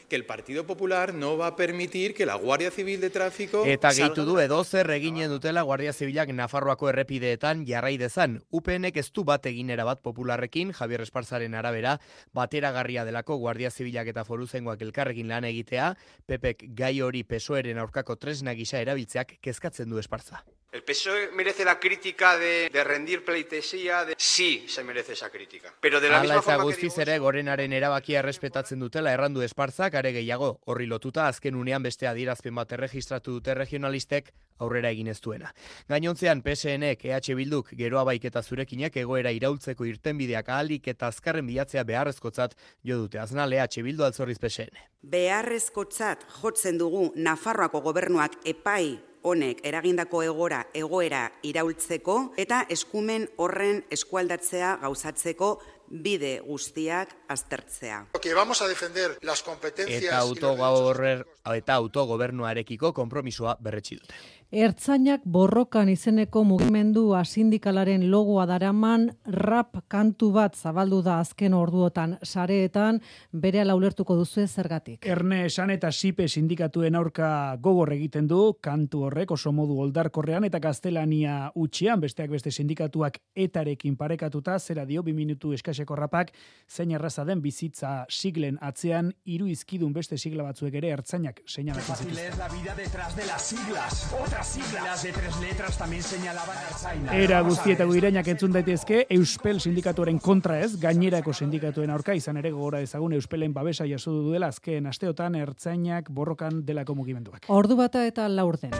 Que 0.08 0.16
el 0.16 0.26
Partido 0.26 0.66
Popular 0.66 1.14
no 1.14 1.36
va 1.38 1.46
a 1.46 1.54
permitir 1.54 2.12
que 2.12 2.26
la 2.26 2.34
Guardia 2.34 2.72
Civil 2.72 3.00
de 3.00 3.10
Tráfico 3.10 3.64
Eta 3.64 3.92
gehitu 3.92 4.24
du 4.24 4.40
edo 4.40 4.64
zer 4.64 4.90
eginen 4.90 5.30
dutela 5.30 5.62
Guardia 5.62 5.92
Zibilak 5.92 6.34
Nafarroako 6.34 6.88
errepideetan 6.88 7.64
jarrai 7.68 7.96
dezan. 7.98 8.40
UPNek 8.50 8.96
ez 8.96 9.12
du 9.12 9.22
bat 9.22 9.46
eginera 9.46 9.84
bat 9.84 10.02
popularrekin 10.02 10.72
Javier 10.72 11.06
Esparzaren 11.06 11.54
ara 11.54 11.67
arabera, 11.68 11.98
bateragarria 12.34 13.04
delako 13.04 13.38
Guardia 13.38 13.70
Zibilak 13.70 14.08
eta 14.08 14.24
Foruzengoak 14.24 14.82
elkarrekin 14.82 15.28
lan 15.28 15.44
egitea, 15.44 15.92
Pepek 16.26 16.70
gai 16.74 16.96
hori 17.00 17.24
pesoeren 17.24 17.78
aurkako 17.78 18.16
tresna 18.16 18.56
gisa 18.58 18.80
erabiltzeak 18.80 19.38
kezkatzen 19.44 19.90
du 19.90 20.00
espartza. 20.00 20.42
El 20.70 20.82
PSOE 20.82 21.30
merece 21.32 21.64
la 21.64 21.80
crítica 21.80 22.36
de, 22.36 22.68
de 22.70 22.84
rendir 22.84 23.24
pleitesía, 23.24 24.04
de... 24.04 24.14
sí 24.18 24.66
se 24.68 24.84
merece 24.84 25.14
esa 25.14 25.30
crítica. 25.30 25.72
Pero 25.80 25.98
de 25.98 26.10
la 26.10 26.16
Ala 26.16 26.22
misma 26.22 26.34
eta 26.34 26.42
forma 26.42 26.64
guztiz 26.64 26.94
que 26.94 27.02
ere 27.06 27.18
gorenaren 27.18 27.72
erabakia 27.72 28.18
errespetatzen 28.20 28.78
dutela 28.78 29.14
errandu 29.14 29.40
espartzak, 29.40 29.94
are 29.94 30.12
gehiago, 30.12 30.60
horri 30.66 30.84
lotuta 30.84 31.26
azken 31.26 31.56
unean 31.56 31.82
beste 31.82 32.06
adierazpen 32.06 32.54
bat 32.54 32.76
erregistratu 32.76 33.38
dute 33.38 33.54
regionalistek 33.56 34.34
aurrera 34.58 34.92
egin 34.92 35.08
ez 35.08 35.22
duena. 35.24 35.54
Gainontzean 35.88 36.44
PSNek, 36.44 37.06
EH 37.06 37.34
Bilduk, 37.40 37.72
geroa 37.72 38.04
baiketa 38.04 38.42
zurekinek 38.42 39.00
egoera 39.00 39.32
iraultzeko 39.32 39.88
irtenbideak 39.88 40.52
ahalik 40.52 40.92
eta 40.92 41.08
azkarren 41.08 41.48
bilatzea 41.48 41.84
beharrezkotzat 41.88 42.58
jo 42.84 43.00
dute. 43.06 43.18
Aznal 43.24 43.56
EH 43.56 43.80
Bildu 43.88 44.04
altzorriz 44.04 44.36
PSN. 44.36 44.84
Beharrezkotzat 45.00 46.28
jotzen 46.42 46.76
dugu 46.76 47.14
Nafarroako 47.16 47.80
gobernuak 47.80 48.42
epai 48.44 48.98
honek 49.28 49.60
eragindako 49.66 50.22
egora 50.26 50.62
egoera 50.74 51.28
iraultzeko 51.42 52.18
eta 52.36 52.64
eskumen 52.74 53.28
horren 53.36 53.82
eskualdatzea 53.94 54.78
gauzatzeko 54.82 55.50
bide 55.88 56.40
guztiak 56.44 57.14
aztertzea. 57.28 58.06
Que 58.20 58.34
vamos 58.34 58.60
a 58.62 58.68
defender 58.68 59.16
las 59.22 59.42
competencias 59.42 60.02
Eta 60.02 60.18
autogobernuarekiko 60.18 61.54
eta 61.54 61.74
autogobernuarekiko 61.74 62.92
konpromisoa 62.92 63.56
berretsi 63.60 63.96
dute. 63.96 64.14
Ertzainak 64.48 65.26
borrokan 65.28 65.90
izeneko 65.92 66.40
mugimendu 66.48 67.02
sindikalaren 67.22 68.10
logoa 68.10 68.46
daraman 68.46 69.10
rap 69.26 69.76
kantu 69.88 70.30
bat 70.32 70.56
zabaldu 70.56 71.02
da 71.02 71.18
azken 71.20 71.52
orduotan 71.52 72.16
sareetan 72.24 72.98
bere 73.30 73.60
ulertuko 73.74 74.16
duzu 74.16 74.46
zergatik. 74.46 75.04
Erne 75.04 75.44
esan 75.44 75.70
eta 75.70 75.92
sipe 75.92 76.28
sindikatuen 76.28 76.94
aurka 76.94 77.58
gogor 77.60 77.92
egiten 77.92 78.26
du 78.26 78.54
kantu 78.62 79.04
horrek 79.04 79.30
oso 79.30 79.52
modu 79.52 79.78
oldarkorrean 79.80 80.44
eta 80.44 80.58
gaztelania 80.58 81.52
utxian 81.54 82.00
besteak 82.00 82.30
beste 82.30 82.50
sindikatuak 82.50 83.18
etarekin 83.36 83.96
parekatuta 83.96 84.58
zera 84.58 84.86
dio 84.86 85.02
bi 85.02 85.12
minutu 85.12 85.52
eskaseko 85.52 85.94
rapak 85.94 86.32
zein 86.66 86.92
erraza 86.92 87.24
den 87.24 87.42
bizitza 87.42 88.06
siglen 88.08 88.56
atzean 88.62 89.12
hiru 89.26 89.46
izkidun 89.46 89.92
beste 89.92 90.16
sigla 90.16 90.42
batzuek 90.42 90.74
ere 90.74 90.88
ertzainak 90.88 91.42
seinalatzen 91.46 91.96
zituzten. 91.96 94.37
Las 94.38 95.02
de 95.02 95.12
tres 95.12 95.40
letras 95.40 95.76
también 95.76 96.02
señalaban 96.02 96.56
Artzaina. 96.56 97.16
Era 97.16 97.40
guzti 97.40 97.72
eta 97.74 97.86
guirainak 97.88 98.28
entzun 98.30 98.52
daitezke 98.54 99.00
Euspel 99.10 99.58
sindikatuaren 99.60 100.20
kontra 100.22 100.60
ez, 100.62 100.76
gainerako 100.78 101.34
sindikatuen 101.34 101.90
aurka 101.90 102.14
izan 102.14 102.38
ere 102.38 102.52
gogora 102.54 102.80
ezagun 102.80 103.16
Euspelen 103.18 103.52
babesa 103.54 103.86
jaso 103.90 104.14
du 104.14 104.22
duela 104.28 104.52
azken 104.54 104.86
asteotan 104.86 105.34
ertzainak 105.34 106.10
borrokan 106.10 106.62
delako 106.66 106.94
mugimenduak. 106.94 107.50
Ordu 107.50 107.76
bata 107.82 108.06
eta 108.06 108.28
laurden. 108.28 108.70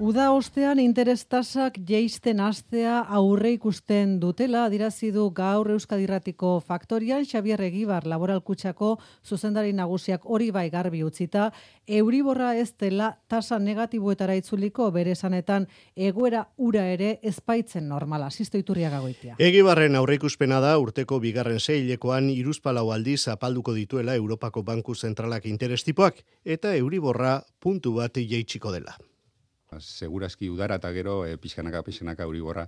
Uda 0.00 0.30
ostean 0.32 0.80
interestasak 0.80 1.76
jeisten 1.86 2.40
astea 2.40 2.94
aurre 3.12 3.50
ikusten 3.52 4.14
dutela 4.20 4.64
adirazi 4.64 5.10
du 5.12 5.28
gaur 5.36 5.68
Euskadirratiko 5.70 6.54
faktorian 6.64 7.26
Xabier 7.28 7.60
Egibar 7.62 8.06
laboral 8.08 8.40
kutsako 8.40 8.96
zuzendari 9.22 9.72
nagusiak 9.76 10.24
hori 10.24 10.50
bai 10.50 10.70
garbi 10.70 11.04
utzita 11.04 11.50
Euriborra 11.86 12.54
ez 12.56 12.72
dela 12.80 13.12
tasa 13.28 13.58
negatiboetara 13.58 14.34
itzuliko 14.40 14.90
bere 14.90 15.12
esanetan 15.12 15.68
egoera 15.94 16.46
ura 16.56 16.86
ere 16.88 17.18
ezpaitzen 17.22 17.86
normala 17.88 18.30
sisto 18.30 18.58
iturriaga 18.58 19.00
goitia. 19.00 19.36
Egibarren 19.38 19.94
aurreikuspena 19.96 20.60
da 20.60 20.78
urteko 20.78 21.20
bigarren 21.20 21.60
seilekoan 21.60 22.30
iruzpalau 22.30 22.90
aldiz 22.90 23.28
apalduko 23.28 23.76
dituela 23.76 24.16
Europako 24.16 24.62
Banku 24.62 24.94
Zentralak 24.94 25.46
interestipoak 25.46 26.24
eta 26.44 26.74
Euriborra 26.74 27.42
puntu 27.60 27.94
bat 28.00 28.16
jeitsiko 28.16 28.72
dela. 28.72 28.96
Segurazki 29.80 30.48
udara 30.50 30.76
eta 30.80 30.90
gero 30.92 31.22
e, 31.26 31.36
pixkanaka 31.40 31.82
pixkanaka 31.86 32.26
Euriborra 32.28 32.66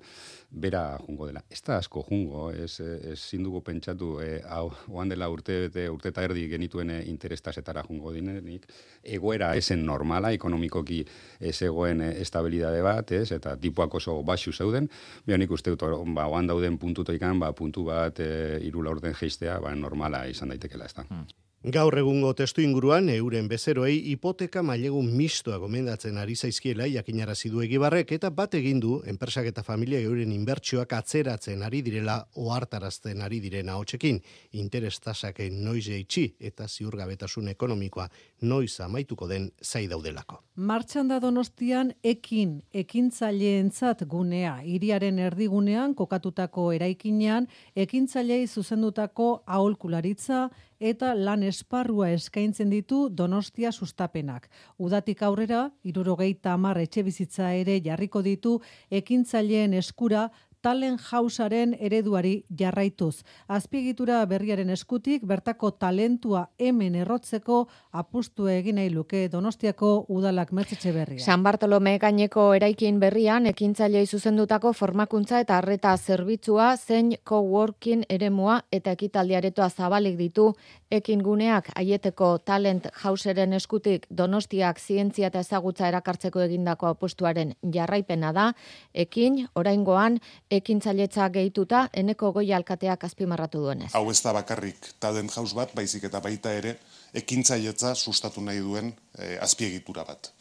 bera 0.50 0.98
jungo 1.06 1.26
dela. 1.26 1.42
Ez 1.50 1.60
da 1.66 1.78
asko 1.78 2.04
jungo, 2.08 2.50
ez, 2.52 2.80
ez 2.80 3.18
zindugu 3.18 3.60
pentsatu 3.66 4.18
e, 4.22 4.40
hau, 4.48 4.70
oan 4.88 5.12
dela 5.12 5.28
urte, 5.32 5.60
bete, 5.66 5.86
urte 5.90 6.12
eta 6.12 6.24
erdi 6.24 6.46
genituen 6.48 6.90
e, 6.90 7.00
interestasetara 7.10 7.84
jungo 7.88 8.12
dinenik. 8.14 8.66
Egoera 9.02 9.52
esen 9.58 9.84
normala, 9.86 10.32
ekonomikoki 10.32 11.02
ez 11.40 11.56
egoen 11.62 12.02
estabilidade 12.10 12.82
bat, 12.84 13.12
ez, 13.12 13.30
eta 13.36 13.56
tipuak 13.60 13.94
oso 14.00 14.20
baxu 14.22 14.52
zeuden. 14.52 14.88
Bianik 15.26 15.50
uste 15.54 15.74
dut, 15.74 15.86
ba, 16.14 16.26
oan 16.26 16.50
dauden 16.50 16.78
puntutoikan, 16.78 17.40
ba, 17.42 17.52
puntu 17.52 17.88
bat 17.90 18.20
e, 18.20 18.60
irula 18.64 18.94
orden 18.96 19.16
geistea, 19.18 19.60
ba, 19.60 19.74
normala 19.74 20.24
izan 20.30 20.54
daitekela, 20.54 20.88
ez 20.88 20.96
da. 20.96 21.08
Hmm. 21.08 21.43
Gaur 21.64 21.94
egungo 21.96 22.34
testu 22.36 22.60
inguruan 22.60 23.06
euren 23.08 23.46
bezeroei 23.48 23.94
hipoteka 24.10 24.60
mailegu 24.62 24.98
mistoa 25.02 25.56
gomendatzen 25.62 26.18
ari 26.20 26.34
zaizkiela 26.36 26.84
jakinarazi 26.92 27.48
du 27.48 27.62
egibarrek 27.64 28.10
eta 28.12 28.28
bat 28.28 28.52
egin 28.58 28.82
du 28.82 28.98
enpresak 29.08 29.48
eta 29.48 29.62
familia 29.64 30.02
euren 30.04 30.34
inbertsioak 30.34 30.92
atzeratzen 30.92 31.62
ari 31.64 31.80
direla 31.86 32.18
ohartarazten 32.36 33.22
ari 33.24 33.38
diren 33.40 33.70
ahotsekin 33.72 34.20
interes 34.60 35.00
tasak 35.00 35.40
noiz 35.54 35.86
jaitsi 35.86 36.26
eta 36.38 36.68
ziurgabetasun 36.68 37.48
ekonomikoa 37.54 38.10
noiz 38.42 38.80
amaituko 38.84 39.26
den 39.26 39.48
zai 39.62 39.86
daudelako. 39.88 40.42
Martxan 40.56 41.08
da 41.08 41.18
Donostian 41.18 41.94
ekin 42.04 42.60
ekintzaileentzat 42.74 44.04
gunea 44.04 44.58
hiriaren 44.60 45.18
erdigunean 45.18 45.94
kokatutako 45.94 46.72
eraikinean 46.76 47.48
ekintzailei 47.74 48.46
zuzendutako 48.46 49.42
aholkularitza 49.46 50.50
eta 50.84 51.14
lan 51.16 51.42
esparrua 51.48 52.10
eskaintzen 52.12 52.68
ditu 52.68 53.08
Donostia 53.08 53.70
sustapenak. 53.72 54.50
Udatik 54.76 55.22
aurrera, 55.24 55.70
irurogeita 55.82 56.52
amar 56.52 56.80
etxe 56.82 57.02
bizitza 57.06 57.52
ere 57.56 57.78
jarriko 57.84 58.20
ditu 58.22 58.58
ekintzaileen 58.90 59.72
eskura 59.80 60.26
talen 60.64 60.96
jausaren 61.10 61.74
ereduari 61.76 62.34
jarraituz. 62.58 63.22
Azpiegitura 63.52 64.22
berriaren 64.30 64.70
eskutik, 64.72 65.26
bertako 65.28 65.74
talentua 65.76 66.46
hemen 66.58 66.96
errotzeko 67.02 67.58
apustu 67.92 68.48
egin 68.48 68.80
nahi 68.80 68.90
luke 68.94 69.26
Donostiako 69.32 69.90
udalak 70.08 70.52
mertzetxe 70.56 70.92
berria. 70.96 71.20
San 71.20 71.42
Bartolome 71.44 71.98
gaineko 72.00 72.46
eraikin 72.56 73.00
berrian, 73.02 73.46
ekintzailei 73.50 74.06
zuzendutako 74.06 74.72
formakuntza 74.72 75.42
eta 75.44 75.58
arreta 75.58 75.92
zerbitzua 75.96 76.70
zein 76.76 77.12
coworking 77.28 78.06
eremua 78.08 78.62
eta 78.72 78.96
ekitaldiaretoa 78.96 79.68
zabalik 79.68 80.16
ditu 80.18 80.52
ekin 80.90 81.22
guneak 81.26 81.70
aieteko 81.76 82.38
talent 82.38 82.88
jauseren 83.02 83.52
eskutik 83.52 84.06
Donostiak 84.10 84.80
zientzia 84.80 85.28
eta 85.28 85.42
ezagutza 85.44 85.88
erakartzeko 85.88 86.40
egindako 86.46 86.88
apustuaren 86.92 87.54
jarraipena 87.74 88.32
da, 88.32 88.46
ekin, 88.94 89.42
oraingoan, 89.54 90.20
ekintzailetza 90.60 91.28
gehituta 91.34 91.88
eneko 91.92 92.32
goi 92.32 92.46
alkateak 92.56 93.04
azpimarratu 93.08 93.62
duenez. 93.64 93.90
Hau 93.94 94.08
ez 94.10 94.20
da 94.22 94.32
bakarrik 94.36 94.90
talent 95.00 95.32
jaus 95.34 95.52
bat, 95.54 95.74
baizik 95.74 96.04
eta 96.10 96.20
baita 96.24 96.52
ere 96.52 96.76
ekintzailetza 97.14 97.94
sustatu 97.94 98.42
nahi 98.42 98.62
duen 98.64 98.92
e, 99.18 99.36
azpiegitura 99.42 100.04
bat. 100.08 100.32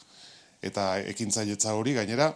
Eta 0.63 0.97
ekintzailetza 1.13 1.73
hori 1.75 1.93
gainera 1.97 2.31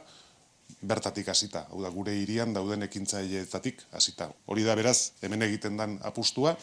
bertatik 0.81 1.29
hasita, 1.31 1.65
hau 1.71 1.81
da 1.81 1.89
gure 1.89 2.13
hirian 2.13 2.53
dauden 2.53 2.83
ekintzailetatik 2.85 3.81
hasita. 3.97 4.29
Hori 4.45 4.65
da 4.67 4.75
beraz, 4.77 5.13
hemen 5.21 5.41
egiten 5.47 5.77
dan 5.79 5.97
apustua, 6.05 6.53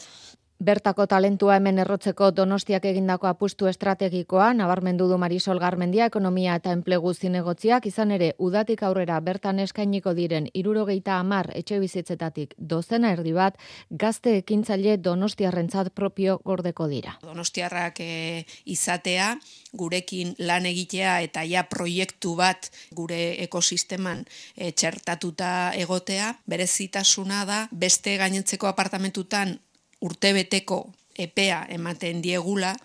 Bertako 0.63 1.03
talentua 1.11 1.57
hemen 1.57 1.81
errotzeko 1.83 2.29
donostiak 2.31 2.85
egindako 2.87 3.27
apustu 3.27 3.67
estrategikoa, 3.67 4.53
nabarmendu 4.55 5.09
du 5.09 5.17
Marisol 5.19 5.59
Garmendia, 5.59 6.05
ekonomia 6.07 6.53
eta 6.55 6.71
enplegu 6.71 7.11
zinegotziak, 7.13 7.85
izan 7.91 8.13
ere, 8.15 8.29
udatik 8.39 8.83
aurrera 8.87 9.17
bertan 9.19 9.59
eskainiko 9.59 10.13
diren 10.15 10.47
irurogeita 10.53 11.17
amar 11.19 11.49
etxe 11.59 11.81
bizitzetatik 11.83 12.55
dozena 12.57 13.11
erdi 13.11 13.33
bat, 13.35 13.59
gazte 13.89 14.37
ekintzaile 14.37 14.95
donostiarrentzat 14.95 15.91
propio 15.91 16.37
gordeko 16.45 16.87
dira. 16.87 17.17
Donostiarrak 17.27 17.99
e, 17.99 18.45
izatea, 18.63 19.33
gurekin 19.75 20.37
lan 20.39 20.71
egitea 20.71 21.19
eta 21.27 21.43
ja 21.43 21.65
proiektu 21.67 22.37
bat 22.39 22.71
gure 22.95 23.43
ekosisteman 23.43 24.23
e, 24.55 24.71
txertatuta 24.71 25.73
egotea, 25.75 26.31
berezitasuna 26.47 27.43
da 27.43 27.61
beste 27.75 28.15
gainentzeko 28.23 28.71
apartamentutan 28.71 29.57
urtebeteko 30.01 30.79
epea 31.19 31.65
ematen 31.69 32.21
diegula 32.23 32.75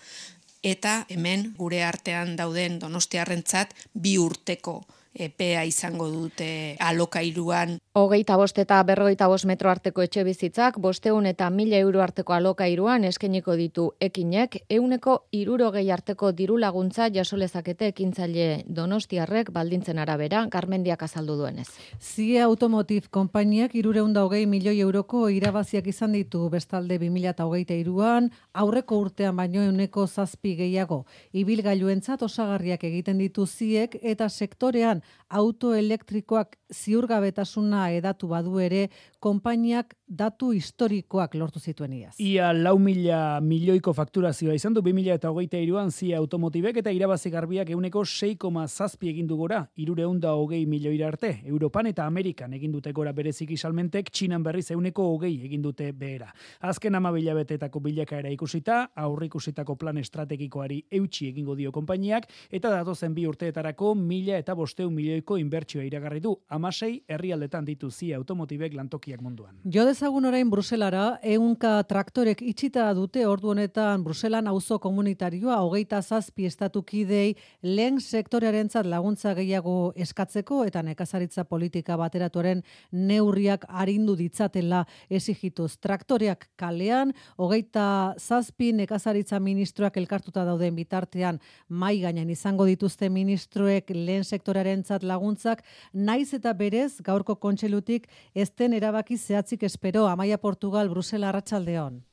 eta 0.62 1.04
hemen 1.08 1.54
gure 1.58 1.82
artean 1.84 2.36
dauden 2.36 2.78
donostiarrentzat 2.80 3.74
bi 3.94 4.18
urteko 4.18 4.82
epea 5.14 5.64
izango 5.64 6.08
dute 6.08 6.76
alokairuan. 6.78 7.78
Hogeita 7.98 8.36
bost 8.38 8.58
eta 8.62 8.78
berrogeita 8.86 9.26
bost 9.28 9.44
metro 9.44 9.70
arteko 9.70 10.02
etxe 10.02 10.22
bizitzak, 10.24 10.78
bosteun 10.78 11.26
eta 11.26 11.50
mila 11.50 11.76
euro 11.82 12.02
arteko 12.02 12.32
alokairuan 12.32 13.04
eskeniko 13.04 13.56
ditu 13.58 13.90
ekinek, 14.00 14.60
euneko 14.70 15.16
irurogei 15.32 15.90
arteko 15.90 16.30
diru 16.32 16.58
laguntza 16.58 17.08
jasolezakete 17.10 17.90
ekintzaile 17.90 18.64
donostiarrek 18.66 19.50
baldintzen 19.50 19.98
arabera, 19.98 20.44
garmendiak 20.46 21.02
azaldu 21.02 21.36
duenez. 21.36 21.68
Zie 21.98 22.40
Automotive 22.42 23.10
konpainiak 23.10 23.74
irureunda 23.74 24.22
hogei 24.24 24.46
milioi 24.46 24.78
euroko 24.80 25.28
irabaziak 25.28 25.86
izan 25.90 26.12
ditu 26.12 26.48
bestalde 26.50 26.98
2008 27.02 27.80
iruan, 27.80 28.30
aurreko 28.54 29.00
urtean 29.00 29.36
baino 29.36 29.62
euneko 29.66 30.06
zazpi 30.06 30.54
gehiago. 30.56 31.04
Ibilgailuentzat 31.32 32.22
osagarriak 32.22 32.84
egiten 32.84 33.18
ditu 33.18 33.46
ziek 33.46 33.98
eta 34.02 34.28
sektorean 34.28 34.99
autoelektrikoak 35.28 36.56
ziurgabetasuna 36.74 37.90
edatu 37.96 38.28
badu 38.30 38.60
ere, 38.60 38.88
konpainiak 39.20 39.94
datu 40.10 40.50
historikoak 40.50 41.36
lortu 41.38 41.60
zituen 41.62 41.92
iaz. 41.94 42.16
Ia 42.18 42.50
lau 42.52 42.74
mila 42.82 43.38
milioiko 43.44 43.92
fakturazioa 43.94 44.56
izan 44.58 44.74
du 44.74 44.82
2000 44.82 45.14
eta 45.14 45.30
hogeita 45.30 45.58
iruan 45.62 45.92
zia 45.94 46.18
automotibek 46.18 46.80
eta 46.82 46.90
irabazi 46.90 47.30
garbiak 47.30 47.70
euneko 47.70 48.02
6,zazpi 48.02 49.12
egindu 49.12 49.36
gora, 49.38 49.60
irure 49.76 50.04
honda 50.04 50.32
hogei 50.34 50.64
milioira 50.66 51.06
arte. 51.08 51.30
Europan 51.46 51.86
eta 51.86 52.06
Amerikan 52.10 52.52
egindute 52.58 52.92
gora 52.92 53.12
berezik 53.12 53.52
isalmentek, 53.54 54.10
Txinan 54.10 54.42
berriz 54.42 54.70
euneko 54.74 55.06
hogei 55.12 55.36
egindute 55.46 55.92
behera. 55.92 56.32
Azken 56.60 56.98
ama 56.98 57.12
bilabetetako 57.14 57.80
bilakaera 57.80 58.34
ikusita, 58.34 58.80
aurri 58.96 59.30
ikusitako 59.30 59.76
plan 59.76 59.98
estrategikoari 60.02 60.82
eutxi 60.90 61.28
egingo 61.30 61.54
dio 61.54 61.70
konpainiak, 61.70 62.26
eta 62.50 62.74
datozen 62.74 63.14
bi 63.14 63.28
urteetarako 63.30 63.94
mila 63.94 64.42
eta 64.42 64.58
bosteun 64.58 64.92
milioiko 64.94 65.38
inbertsioa 65.38 65.86
iragarri 65.86 66.20
du, 66.20 66.34
amasei 66.48 67.04
herrialdetan 67.06 67.64
ditu 67.64 67.90
zia 67.90 68.18
automotibek 68.18 68.74
lantokiak 68.74 69.22
munduan. 69.22 69.54
Jode 69.64 69.94
dezagun 70.00 70.24
orain 70.24 70.48
Bruselara, 70.48 71.18
eunka 71.28 71.82
traktorek 71.84 72.40
itxita 72.48 72.86
dute 72.96 73.26
ordu 73.28 73.50
honetan 73.52 74.00
Bruselan 74.00 74.46
auzo 74.48 74.78
komunitarioa 74.80 75.58
hogeita 75.60 75.98
zazpi 76.00 76.46
estatukidei 76.48 77.34
lehen 77.60 77.98
sektorearentzat 78.00 78.88
laguntza 78.88 79.34
gehiago 79.36 79.92
eskatzeko 80.00 80.62
eta 80.64 80.80
nekazaritza 80.86 81.44
politika 81.44 81.98
bateratuaren 82.00 82.62
neurriak 82.92 83.66
arindu 83.68 84.14
ditzatela 84.16 84.86
esigituz. 85.10 85.74
Traktoreak 85.84 86.48
kalean, 86.56 87.12
hogeita 87.36 88.14
zazpi 88.16 88.70
nekazaritza 88.80 89.36
ministroak 89.36 90.00
elkartuta 90.00 90.46
dauden 90.48 90.80
bitartean 90.80 91.42
mai 91.68 91.98
gainean 92.00 92.32
izango 92.32 92.64
dituzte 92.64 93.12
ministroek 93.12 93.92
lehen 93.92 94.24
sektorearentzat 94.24 95.04
laguntzak, 95.04 95.60
naiz 95.92 96.32
eta 96.40 96.56
berez 96.56 97.02
gaurko 97.04 97.36
kontselutik 97.36 98.08
ezten 98.32 98.80
erabaki 98.80 99.20
zehatzik 99.20 99.68
espero 99.90 100.06
Amaia 100.06 100.38
Portugal 100.38 100.88
Brusela 100.88 101.30
Arratsaldeon. 101.30 102.04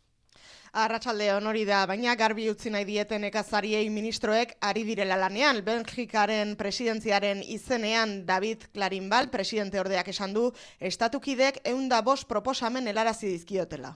Arratsaldeon 0.73 1.45
hori 1.45 1.61
da, 1.65 1.83
baina 1.85 2.15
garbi 2.17 2.47
utzi 2.49 2.71
nahi 2.73 2.87
dieten 2.89 3.27
ekazariei 3.29 3.91
ministroek 3.93 4.55
ari 4.65 4.81
direla 4.87 5.13
lanean. 5.21 5.61
Belgikaren 5.61 6.55
presidentziaren 6.57 7.43
izenean 7.45 8.25
David 8.25 8.65
Clarinbal, 8.73 9.29
presidente 9.29 9.79
ordeak 9.79 10.09
esan 10.09 10.33
du, 10.33 10.49
estatukidek 10.79 11.61
eunda 11.69 12.01
bost 12.01 12.25
proposamen 12.27 12.89
helarazi 12.89 13.29
dizkiotela. 13.29 13.93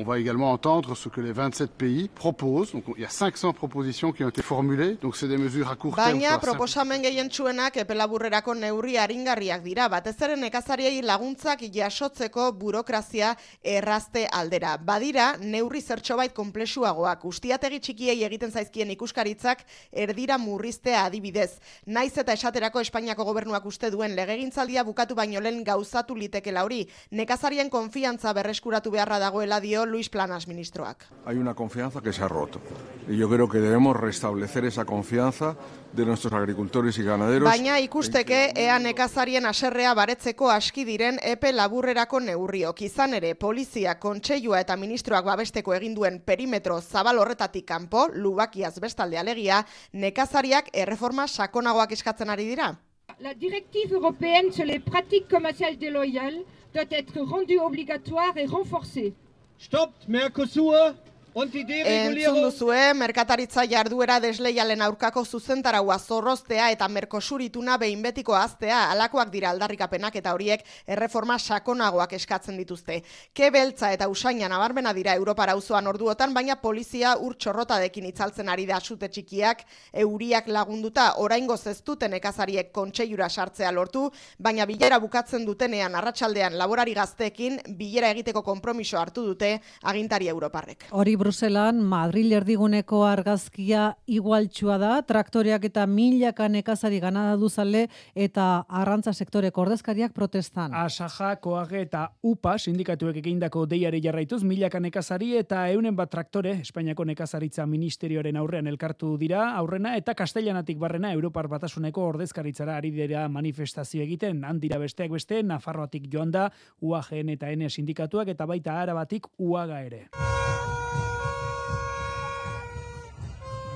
On 0.00 0.02
va 0.02 0.18
également 0.18 0.50
entendre 0.50 0.96
ce 0.96 1.10
que 1.10 1.20
les 1.20 1.32
27 1.32 1.72
pays 1.72 2.08
proposent. 2.08 2.72
Donc, 2.72 2.84
il 2.96 3.02
y 3.02 3.04
a 3.04 3.10
500 3.10 3.52
propositions 3.52 4.12
qui 4.12 4.24
ont 4.24 4.30
été 4.30 4.40
formulées. 4.40 4.96
Donc, 5.02 5.14
c'est 5.14 5.28
des 5.28 5.36
mesures 5.36 5.70
à 5.70 5.76
court 5.76 5.94
terme. 5.94 6.12
Baina, 6.12 6.38
proposamen 6.38 7.02
gehientsuenak 7.04 7.76
epelaburrerako 7.82 8.54
neurri 8.54 8.96
aringarriak 8.96 9.60
dira. 9.62 9.90
Batez 9.92 10.14
ere 10.24 10.38
nekazariei 10.40 11.02
laguntzak 11.04 11.66
jasotzeko 11.74 12.46
burokrazia 12.56 13.34
errazte 13.62 14.22
aldera. 14.32 14.78
Badira, 14.78 15.34
neurri 15.36 15.82
zertxobait 15.82 16.32
komplexuagoak. 16.32 17.28
Ustiategi 17.28 17.82
txikiei 17.84 18.24
egiten 18.24 18.56
zaizkien 18.56 18.94
ikuskaritzak 18.96 19.66
erdira 19.92 20.40
murriztea 20.40 21.04
adibidez. 21.10 21.58
Naiz 21.84 22.16
eta 22.16 22.32
esaterako 22.32 22.80
Espainiako 22.80 23.28
gobernuak 23.28 23.68
uste 23.68 23.92
duen 23.92 24.16
legegintzaldia 24.16 24.80
bukatu 24.88 25.14
baino 25.14 25.44
lehen 25.44 25.60
gauzatu 25.62 26.16
liteke 26.16 26.56
lauri. 26.56 26.86
Nekazarien 27.10 27.68
konfiantza 27.68 28.32
berreskuratu 28.32 28.96
beharra 28.96 29.20
dagoela 29.20 29.60
dio 29.60 29.84
Luis 29.90 30.08
Planas 30.08 30.46
ministroak. 30.48 31.04
Hay 31.26 31.36
una 31.36 31.54
confianza 31.54 32.00
que 32.00 32.12
se 32.12 32.22
ha 32.22 32.28
roto. 32.28 32.60
Y 33.08 33.16
yo 33.16 33.28
creo 33.28 33.48
que 33.48 33.58
debemos 33.58 33.96
restablecer 33.96 34.64
esa 34.64 34.84
confianza 34.84 35.56
de 35.92 36.06
nuestros 36.06 36.32
agricultores 36.32 36.96
y 36.98 37.02
ganaderos. 37.02 37.48
Baina 37.48 37.80
ikusteke 37.80 38.52
ea 38.56 38.78
nekazarien 38.78 39.46
aserrea 39.46 39.94
baretzeko 39.94 40.50
aski 40.50 40.84
diren 40.84 41.18
epe 41.22 41.52
laburrerako 41.52 42.20
neurriok. 42.20 42.82
Izan 42.82 43.14
ere, 43.14 43.34
polizia, 43.34 43.98
kontseilua 43.98 44.60
eta 44.60 44.76
ministroak 44.76 45.26
babesteko 45.26 45.74
egin 45.74 45.94
duen 45.94 46.20
perimetro 46.20 46.80
zabal 46.80 47.18
horretatik 47.18 47.66
kanpo, 47.66 48.06
lubakiaz 48.14 48.78
bestalde 48.80 49.18
alegia, 49.18 49.64
nekazariak 49.92 50.70
erreforma 50.72 51.26
sakonagoak 51.26 51.92
eskatzen 51.98 52.30
ari 52.30 52.46
dira. 52.46 52.76
La 53.18 53.34
directive 53.34 53.92
européenne 53.92 54.52
sur 54.52 54.64
les 54.64 54.78
pratiques 54.78 55.28
commerciales 55.28 55.78
déloyales 55.78 56.44
doit 56.72 56.90
être 56.90 57.20
rendue 57.20 57.58
obligatoire 57.58 58.36
et 58.36 58.46
renforcée. 58.46 59.14
Stoppt 59.60 60.08
Mercosur! 60.08 60.94
Entzun 61.32 62.40
duzue, 62.42 62.92
merkataritza 62.98 63.62
jarduera 63.70 64.16
desleialen 64.18 64.80
aurkako 64.82 65.22
zuzentaraua 65.24 65.96
zorroztea 65.98 66.70
eta 66.74 66.88
merkosurituna 66.90 67.76
behin 67.78 68.02
betiko 68.02 68.34
aztea, 68.34 68.90
alakoak 68.90 69.30
dira 69.30 69.52
aldarrikapenak 69.54 70.16
eta 70.18 70.32
horiek 70.34 70.64
erreforma 70.90 71.38
sakonagoak 71.38 72.16
eskatzen 72.18 72.56
dituzte. 72.58 73.04
Ke 73.32 73.50
beltza 73.54 73.92
eta 73.94 74.08
usaina 74.10 74.48
nabarmena 74.50 74.92
dira 74.92 75.14
Europara 75.14 75.54
auzoan 75.54 75.86
orduotan, 75.86 76.34
baina 76.34 76.56
polizia 76.56 77.14
ur 77.16 77.36
txorrotadekin 77.38 78.10
itzaltzen 78.10 78.48
ari 78.48 78.66
da 78.66 78.80
sute 78.80 79.06
txikiak, 79.08 79.62
euriak 80.02 80.48
lagunduta 80.48 81.12
oraingo 81.22 81.56
zeztuten 81.56 82.18
ekazariek 82.18 82.72
kontseiura 82.72 83.28
sartzea 83.28 83.70
lortu, 83.70 84.08
baina 84.38 84.66
bilera 84.66 84.98
bukatzen 84.98 85.46
dutenean 85.46 85.94
arratsaldean 85.94 86.58
laborari 86.58 86.94
gazteekin 86.98 87.60
bilera 87.78 88.10
egiteko 88.10 88.42
konpromiso 88.42 88.98
hartu 88.98 89.28
dute 89.30 89.60
agintari 89.84 90.26
Europarrek. 90.28 90.90
Hori 90.90 91.19
Bruselan, 91.20 91.82
Madril 91.84 92.32
erdiguneko 92.32 93.02
argazkia 93.04 93.90
igualtsua 94.08 94.78
da, 94.80 94.92
traktoreak 95.04 95.66
eta 95.68 95.82
milaka 95.84 96.46
nekazari 96.48 96.96
ganada 97.02 97.34
duzale 97.36 97.82
eta 98.14 98.46
arrantza 98.80 99.12
sektoreko 99.12 99.60
ordezkariak 99.66 100.14
protestan. 100.16 100.72
Asaja, 100.72 101.34
Koage 101.44 101.82
eta 101.84 102.06
UPA 102.24 102.54
sindikatuek 102.56 103.18
egindako 103.20 103.66
deiari 103.68 104.00
jarraituz, 104.00 104.40
milaka 104.48 104.80
nekazari 104.80 105.34
eta 105.42 105.66
eunen 105.74 105.98
bat 105.98 106.08
traktore, 106.08 106.56
Espainiako 106.64 107.04
nekazaritza 107.12 107.68
ministerioaren 107.68 108.40
aurrean 108.40 108.72
elkartu 108.72 109.12
dira, 109.20 109.50
aurrena 109.60 109.98
eta 110.00 110.16
kastellanatik 110.16 110.80
barrena 110.80 111.12
Europar 111.12 111.50
batasuneko 111.52 112.08
ordezkaritzara 112.14 112.78
ari 112.80 112.94
dira 112.96 113.28
manifestazio 113.28 114.00
egiten, 114.08 114.40
handira 114.48 114.80
besteak 114.80 115.12
beste, 115.12 115.42
Nafarroatik 115.42 116.08
joan 116.08 116.32
da, 116.32 116.48
UAGN 116.80 117.36
eta 117.36 117.52
N 117.52 117.68
sindikatuak 117.68 118.32
eta 118.32 118.48
baita 118.48 118.80
arabatik 118.80 119.28
UAGA 119.36 119.84
ere. 119.84 120.06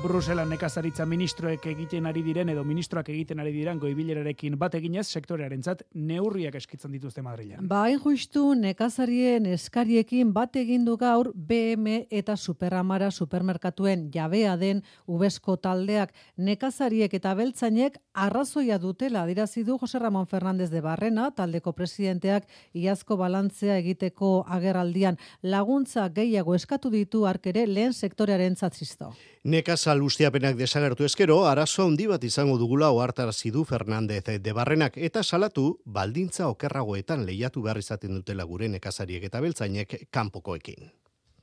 Bruselan 0.05 0.51
nekazaritza 0.53 1.07
ministroek 1.09 1.64
egiten 1.71 2.05
ari 2.05 2.21
diren 2.21 2.51
edo 2.53 2.61
ministroak 2.69 3.07
egiten 3.09 3.38
ari 3.40 3.55
diren 3.55 3.79
goibilerarekin 3.81 4.59
bat 4.61 4.75
eginez 4.77 5.07
sektorearentzat 5.07 5.81
neurriak 5.97 6.59
eskitzen 6.59 6.93
dituzte 6.93 7.23
Madrilen. 7.25 7.62
Ba, 7.71 7.87
hain 7.87 7.97
justu 8.03 8.43
nekazarien 8.59 9.47
eskariekin 9.55 10.35
bat 10.37 10.59
egin 10.61 10.85
du 10.85 10.99
gaur 11.01 11.31
BM 11.33 12.03
eta 12.12 12.37
Superamara 12.37 13.09
supermerkatuen 13.11 14.11
jabea 14.12 14.59
den 14.61 14.83
ubesko 15.09 15.57
taldeak 15.57 16.12
nekazariek 16.37 17.17
eta 17.17 17.33
beltzainek 17.38 17.97
arrazoia 18.12 18.77
dutela 18.79 19.23
adirazi 19.25 19.64
du 19.64 19.79
Jose 19.81 19.99
Ramon 19.99 20.27
Fernández 20.27 20.69
de 20.69 20.83
Barrena, 20.85 21.31
taldeko 21.31 21.73
presidenteak 21.73 22.45
iazko 22.75 23.17
balantzea 23.17 23.79
egiteko 23.81 24.45
agerraldian 24.49 25.17
laguntza 25.40 26.11
gehiago 26.12 26.55
eskatu 26.55 26.93
ditu 26.93 27.25
arkere 27.25 27.64
lehen 27.67 27.97
sektorearen 27.97 28.55
zatzisto. 28.55 29.14
Nekazal 29.95 30.11
ustiapenak 30.11 30.57
desagertu 30.59 31.05
eskero, 31.07 31.35
arazo 31.47 31.85
handi 31.87 32.09
bat 32.11 32.25
izango 32.27 32.57
dugula 32.59 32.89
ohartarazi 32.91 33.53
du 33.55 33.63
Fernandez 33.63 34.25
de 34.43 34.53
Barrenak 34.53 34.97
eta 34.99 35.23
salatu 35.23 35.79
baldintza 35.87 36.49
okerragoetan 36.51 37.23
lehiatu 37.25 37.63
behar 37.63 37.79
izaten 37.79 38.17
dutela 38.19 38.43
gure 38.43 38.67
nekazariek 38.69 39.23
eta 39.23 39.41
beltzainek 39.41 40.09
kanpokoekin. 40.11 40.91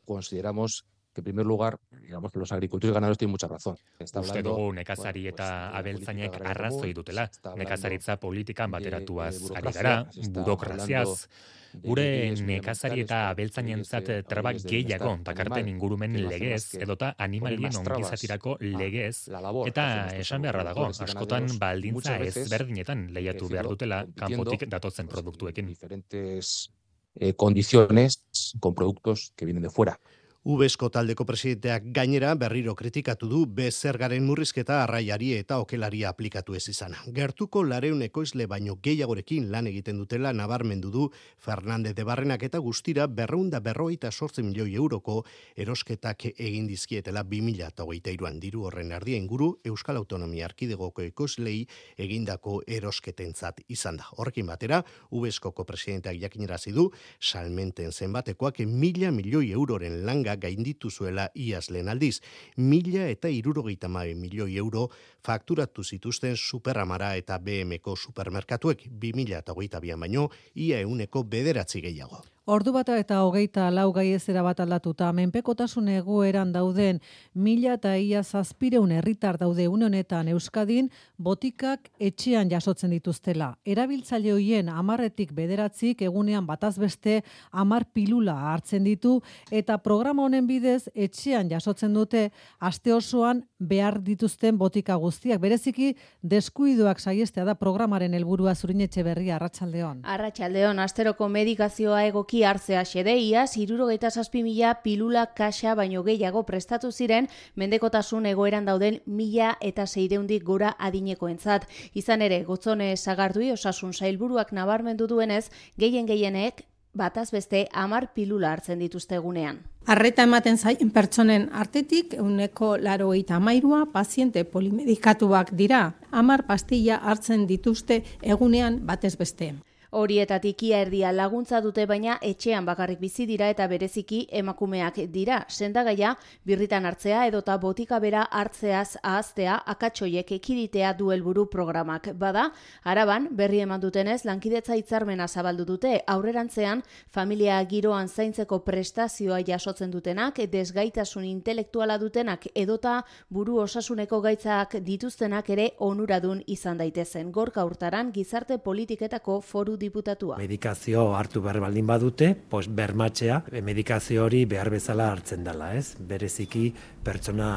consideramos 0.03 0.83
que 1.13 1.21
en 1.21 1.23
primer 1.25 1.45
lugar, 1.45 1.77
digamos 2.01 2.31
que 2.31 2.39
los 2.39 2.51
agricultores 2.51 2.91
y 2.91 2.93
ganaderos 2.93 3.17
tienen 3.17 3.31
mucha 3.31 3.47
razón. 3.47 3.75
Está 3.99 4.19
Uste 4.21 4.31
hablando, 4.39 4.49
dugu 4.49 4.73
nekazari 4.73 5.27
eta 5.27 5.69
abeltzainek 5.77 6.31
política 6.31 6.49
agraria 6.49 6.51
arrazoi 6.51 6.93
dutela. 6.93 7.29
Nekazaritza 7.57 8.17
politikan 8.17 8.71
de 8.71 8.77
bateratuaz 8.77 9.35
ari 9.55 9.71
gara, 9.71 9.95
burokraziaz. 10.29 11.27
de 11.73 11.79
Gure 11.87 12.35
nekazari 12.35 12.99
eta 13.05 13.29
abeltzainentzat 13.29 14.03
leyes 14.03 14.23
de- 14.25 14.27
traba 14.27 14.49
leyes 14.51 14.63
de 14.63 14.69
gehiago 14.69 15.17
dakarten 15.23 15.69
ingurumen 15.69 16.17
legez 16.27 16.75
edota 16.75 17.15
animalien 17.17 17.71
ongizatirako 17.77 18.57
legez 18.59 19.29
eta 19.67 19.85
esan 20.17 20.41
beharra 20.41 20.65
dago, 20.65 20.87
askotan 20.87 21.47
baldintza 21.57 22.17
ezberdinetan 22.17 23.07
lehiatu 23.13 23.47
behar 23.47 23.67
dutela 23.69 24.05
kanpotik 24.17 24.67
datotzen 24.67 25.07
produktuekin. 25.07 25.67
diferentes 25.67 26.71
eh, 27.15 27.33
condiciones 27.35 28.25
con 28.59 28.75
productos 28.75 29.31
que 29.35 29.45
vienen 29.45 29.63
de 29.63 29.69
fuera. 29.69 29.97
Ubesko 30.41 30.87
taldeko 30.89 31.21
presidenteak 31.21 31.83
gainera 31.93 32.31
berriro 32.33 32.73
kritikatu 32.73 33.27
du 33.29 33.43
bezergaren 33.45 34.23
murrizketa 34.25 34.79
arraiari 34.81 35.27
eta 35.37 35.59
okelaria 35.61 36.09
aplikatu 36.09 36.55
ez 36.57 36.63
izana. 36.71 36.97
Gertuko 37.13 37.61
lareun 37.61 38.01
ekoizle 38.01 38.47
baino 38.49 38.73
gehiagorekin 38.81 39.51
lan 39.53 39.69
egiten 39.69 39.99
dutela 40.01 40.31
nabarmendu 40.33 40.89
du 40.89 41.03
Fernandez 41.37 41.93
de 41.93 42.03
Barrenak 42.03 42.41
eta 42.41 42.57
guztira 42.57 43.05
berreunda 43.05 43.59
berroita 43.59 44.09
sortzen 44.09 44.47
milioi 44.47 44.73
euroko 44.73 45.19
erosketak 45.55 46.25
egin 46.31 46.65
dizkietela 46.65 47.21
2008an 47.21 48.41
diru 48.41 48.65
horren 48.65 48.91
ardia 48.97 49.21
inguru 49.21 49.51
Euskal 49.63 50.01
Autonomia 50.01 50.49
Arkidegoko 50.49 51.05
ekoizlei 51.05 51.67
egindako 51.99 52.63
erosketentzat 52.65 53.61
izan 53.69 54.01
da. 54.01 54.09
Horrekin 54.17 54.49
batera, 54.49 54.81
Ubeskoko 55.11 55.69
presidenteak 55.69 56.17
jakinerazi 56.25 56.73
du 56.73 56.89
salmenten 57.19 57.93
zenbatekoak 57.93 58.65
mila 58.65 59.13
milioi 59.13 59.51
euroren 59.51 60.01
langa 60.03 60.30
gainditu 60.35 60.89
zuela 60.89 61.29
iaz 61.35 61.69
lehen 61.69 61.89
aldiz. 61.89 62.21
Mila 62.57 63.07
eta 63.09 63.29
irurogeita 63.29 63.87
hamabi 63.87 64.15
milioi 64.15 64.57
euro 64.57 64.89
fakturatu 65.25 65.83
zituzten 65.83 66.35
superamara 66.37 67.15
eta 67.15 67.39
BMko 67.39 67.95
supermerkatuek 67.95 68.87
2008 68.99 69.97
baino 69.97 70.29
ia 70.55 70.79
euneko 70.79 71.23
bederatzi 71.23 71.81
gehiago. 71.81 72.23
Ordu 72.49 72.71
bata 72.73 72.95
eta 72.97 73.19
hogeita 73.21 73.67
lau 73.69 73.91
gai 73.93 74.07
ezera 74.15 74.41
bat 74.41 74.57
aldatuta, 74.63 75.11
menpekotasun 75.13 75.91
egoeran 75.93 76.49
dauden 76.51 76.97
mila 77.37 77.75
eta 77.77 77.91
ia 78.01 78.23
zazpireun 78.23 78.91
herritar 78.91 79.37
daude 79.37 79.67
une 79.67 80.03
Euskadin, 80.31 80.89
botikak 81.19 81.91
etxean 81.99 82.49
jasotzen 82.49 82.89
dituztela. 82.89 83.59
Erabiltzaile 83.63 84.33
hoien 84.33 84.69
amarretik 84.69 85.33
bederatzik 85.33 86.01
egunean 86.01 86.47
bataz 86.47 86.79
beste 86.79 87.23
amar 87.51 87.85
pilula 87.93 88.33
hartzen 88.53 88.83
ditu, 88.85 89.21
eta 89.51 89.77
programa 89.77 90.23
honen 90.23 90.47
bidez 90.47 90.89
etxean 90.95 91.47
jasotzen 91.47 91.93
dute 91.93 92.31
aste 92.59 92.91
osoan 92.91 93.45
behar 93.59 94.01
dituzten 94.01 94.57
botika 94.57 94.95
guztiak. 94.95 95.39
Bereziki, 95.39 95.95
deskuidoak 96.23 96.99
saiestea 96.99 97.45
da 97.45 97.53
programaren 97.53 98.15
helburua 98.15 98.55
zurinetxe 98.55 99.03
berria 99.03 99.35
arratsaldeon. 99.35 100.01
Arratxaldeon, 100.05 100.79
asteroko 100.79 101.29
medikazioa 101.29 102.03
egoki 102.05 102.30
hartzea 102.39 102.85
xedeia, 102.87 103.43
zirurogeita 103.47 104.09
zazpi 104.11 104.41
mila 104.43 104.73
pilula 104.83 105.25
kaxa 105.37 105.75
baino 105.75 106.03
gehiago 106.07 106.45
prestatu 106.47 106.91
ziren, 106.91 107.27
mendekotasun 107.55 108.25
egoeran 108.31 108.65
dauden 108.65 109.01
mila 109.05 109.57
eta 109.59 109.85
zeireundik 109.85 110.43
gora 110.47 110.75
adinekoentzat. 110.79 111.67
Izan 111.93 112.21
ere, 112.21 112.43
gotzone 112.47 112.95
zagardui 112.97 113.51
osasun 113.51 113.93
zailburuak 113.93 114.51
nabarmendu 114.55 115.07
duenez, 115.11 115.49
gehien 115.77 116.07
gehienek 116.07 116.65
bataz 116.93 117.31
beste 117.31 117.67
amar 117.71 118.11
pilula 118.13 118.51
hartzen 118.51 118.79
dituzte 118.79 119.15
egunean. 119.15 119.61
Arreta 119.87 120.23
ematen 120.27 120.57
zaien 120.57 120.91
pertsonen 120.93 121.49
artetik, 121.63 122.13
euneko 122.13 122.75
laro 122.77 123.13
eta 123.17 123.39
amairua, 123.39 123.85
paziente 123.93 124.43
polimedikatuak 124.45 125.55
dira. 125.57 125.81
Amar 126.11 126.45
pastilla 126.47 126.99
hartzen 127.01 127.47
dituzte 127.47 128.03
egunean 128.21 128.79
batez 128.85 129.15
beste. 129.17 129.53
Horietatik 129.91 130.61
ia 130.63 130.77
erdia 130.85 131.09
laguntza 131.11 131.59
dute 131.59 131.83
baina 131.85 132.13
etxean 132.23 132.63
bakarrik 132.63 132.99
bizi 133.01 133.25
dira 133.27 133.49
eta 133.51 133.65
bereziki 133.67 134.21
emakumeak 134.39 135.01
dira. 135.11 135.41
Sendagaia 135.49 136.13
birritan 136.47 136.85
hartzea 136.87 137.25
edota 137.27 137.57
botika 137.59 137.99
bera 137.99 138.21
hartzeaz 138.31 138.95
ahaztea 139.03 139.57
akatsoiek 139.73 140.31
ekiditea 140.31 140.93
du 140.93 141.11
helburu 141.11 141.43
programak. 141.51 142.07
Bada, 142.15 142.45
araban 142.85 143.27
berri 143.35 143.59
eman 143.65 143.81
dutenez 143.83 144.23
lankidetza 144.23 144.77
hitzarmena 144.79 145.27
zabaldu 145.27 145.65
dute 145.73 145.91
aurrerantzean 146.07 146.85
familia 147.11 147.59
giroan 147.65 148.07
zaintzeko 148.07 148.61
prestazioa 148.63 149.41
jasotzen 149.43 149.91
dutenak, 149.91 150.39
desgaitasun 150.55 151.27
intelektuala 151.27 151.97
dutenak 151.97 152.47
edota 152.55 153.01
buru 153.29 153.59
osasuneko 153.65 154.21
gaitzak 154.21 154.79
dituztenak 154.87 155.49
ere 155.49 155.67
onuradun 155.79 156.45
izan 156.47 156.79
daitezen. 156.79 157.29
Gorka 157.31 157.67
urtaran 157.67 158.15
gizarte 158.15 158.57
politiketako 158.57 159.41
foru 159.41 159.80
diputatua. 159.81 160.37
Medikazio 160.41 161.09
hartu 161.17 161.41
behar 161.43 161.59
baldin 161.65 161.87
badute, 161.89 162.33
pues 162.49 162.67
bermatzea, 162.69 163.41
medikazio 163.65 164.27
hori 164.27 164.45
behar 164.45 164.69
bezala 164.73 165.11
hartzen 165.11 165.43
dela, 165.43 165.73
ez? 165.75 165.95
Bereziki 165.99 166.69
pertsona 167.03 167.51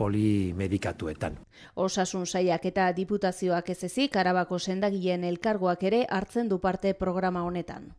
polimedikatuetan. 0.00 1.36
Osasun 1.76 2.26
saiak 2.26 2.64
eta 2.72 2.88
diputazioak 2.96 3.68
ez 3.74 3.82
ezik, 3.90 4.16
arabako 4.16 4.58
sendagileen 4.58 5.26
elkargoak 5.28 5.84
ere 5.92 6.06
hartzen 6.08 6.48
du 6.48 6.60
parte 6.64 6.94
programa 7.04 7.44
honetan. 7.44 7.92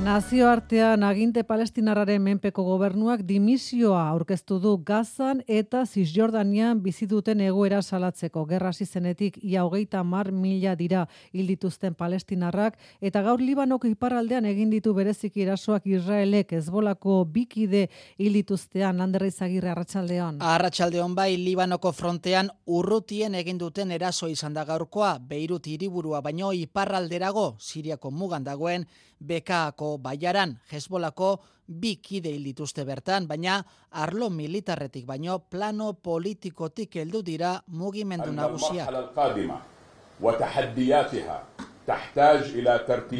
Nazioartean 0.00 1.02
aginte 1.04 1.42
palestinarraren 1.44 2.22
menpeko 2.24 2.62
gobernuak 2.64 3.20
dimisioa 3.28 4.06
aurkeztu 4.08 4.56
du 4.58 4.70
Gazan 4.80 5.42
eta 5.44 5.82
Cisjordanian 5.84 6.78
bizi 6.80 7.04
duten 7.06 7.42
egoera 7.44 7.82
salatzeko. 7.82 8.46
Gerra 8.48 8.72
zenetik 8.72 9.36
ia 9.42 9.64
hogeita 9.64 10.02
mar 10.02 10.32
mila 10.32 10.74
dira 10.74 11.06
hildituzten 11.32 11.94
palestinarrak 11.94 12.78
eta 13.00 13.20
gaur 13.22 13.40
Libanoko 13.40 13.86
iparraldean 13.88 14.46
egin 14.46 14.70
ditu 14.70 14.94
berezik 14.94 15.36
irasoak 15.36 15.86
Israelek 15.86 16.52
ezbolako 16.52 17.26
bikide 17.26 17.90
hildituztean 18.16 18.96
landerra 18.96 19.26
izagirre 19.26 19.68
arratsaldean. 19.68 20.40
Arratsaldeon 20.40 21.14
bai 21.14 21.36
Libanoko 21.36 21.92
frontean 21.92 22.48
urrutien 22.66 23.34
egin 23.34 23.58
duten 23.58 23.90
eraso 23.90 24.28
izan 24.28 24.54
da 24.54 24.64
gaurkoa 24.64 25.18
Beirut 25.18 25.66
hiriburua 25.66 26.22
baino 26.22 26.54
iparralderago 26.54 27.56
Siriako 27.58 28.10
mugan 28.10 28.44
dagoen 28.44 28.88
Bekaako 29.20 29.98
baiaran 29.98 30.56
Hezbolako 30.72 31.40
bi 31.68 31.96
kide 32.02 32.32
dituzte 32.42 32.84
bertan, 32.84 33.28
baina 33.28 33.60
arlo 33.90 34.30
militarretik 34.30 35.06
baino 35.06 35.38
plano 35.38 35.92
politikotik 35.92 36.96
heldu 36.96 37.22
dira 37.22 37.62
mugimendu 37.68 38.32
nagusia. 38.32 38.88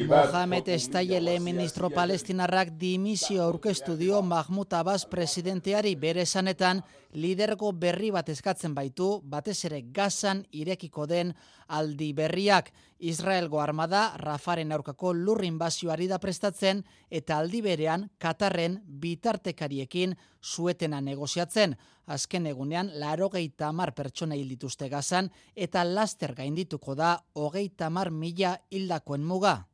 Mohamed 0.07 0.69
Estaiele 0.69 1.41
ministro 1.41 1.91
palestinarrak 1.91 2.69
dimisio 2.79 3.43
aurkeztu 3.43 3.97
dio 3.97 4.21
Mahmoud 4.23 4.73
Abbas 4.77 5.07
presidenteari 5.07 5.95
bere 5.97 6.23
esanetan 6.23 6.83
lidergo 7.13 7.73
berri 7.73 8.11
bat 8.15 8.29
eskatzen 8.29 8.75
baitu, 8.75 9.21
batez 9.25 9.65
ere 9.65 9.81
gazan 9.83 10.45
irekiko 10.53 11.07
den 11.07 11.33
aldi 11.69 12.13
berriak. 12.13 12.71
Israelgo 13.01 13.61
armada 13.61 14.13
Rafaren 14.21 14.73
aurkako 14.73 15.15
lur 15.17 15.43
inbazioari 15.45 16.07
da 16.07 16.19
prestatzen 16.21 16.85
eta 17.11 17.39
aldi 17.39 17.63
berean 17.65 18.11
Katarren 18.19 18.83
bitartekariekin 18.85 20.15
suetena 20.41 21.01
negoziatzen. 21.01 21.77
Azken 22.11 22.47
egunean, 22.51 22.91
laro 22.99 23.31
mar 23.73 23.93
pertsona 23.95 24.35
hil 24.35 24.49
dituzte 24.49 24.89
gazan 24.89 25.31
eta 25.55 25.85
laster 25.85 26.35
gaindituko 26.35 26.95
da 26.95 27.23
hogeita 27.35 27.91
mar 27.91 28.11
mila 28.11 28.59
hildakoen 28.71 29.23
muga. 29.23 29.65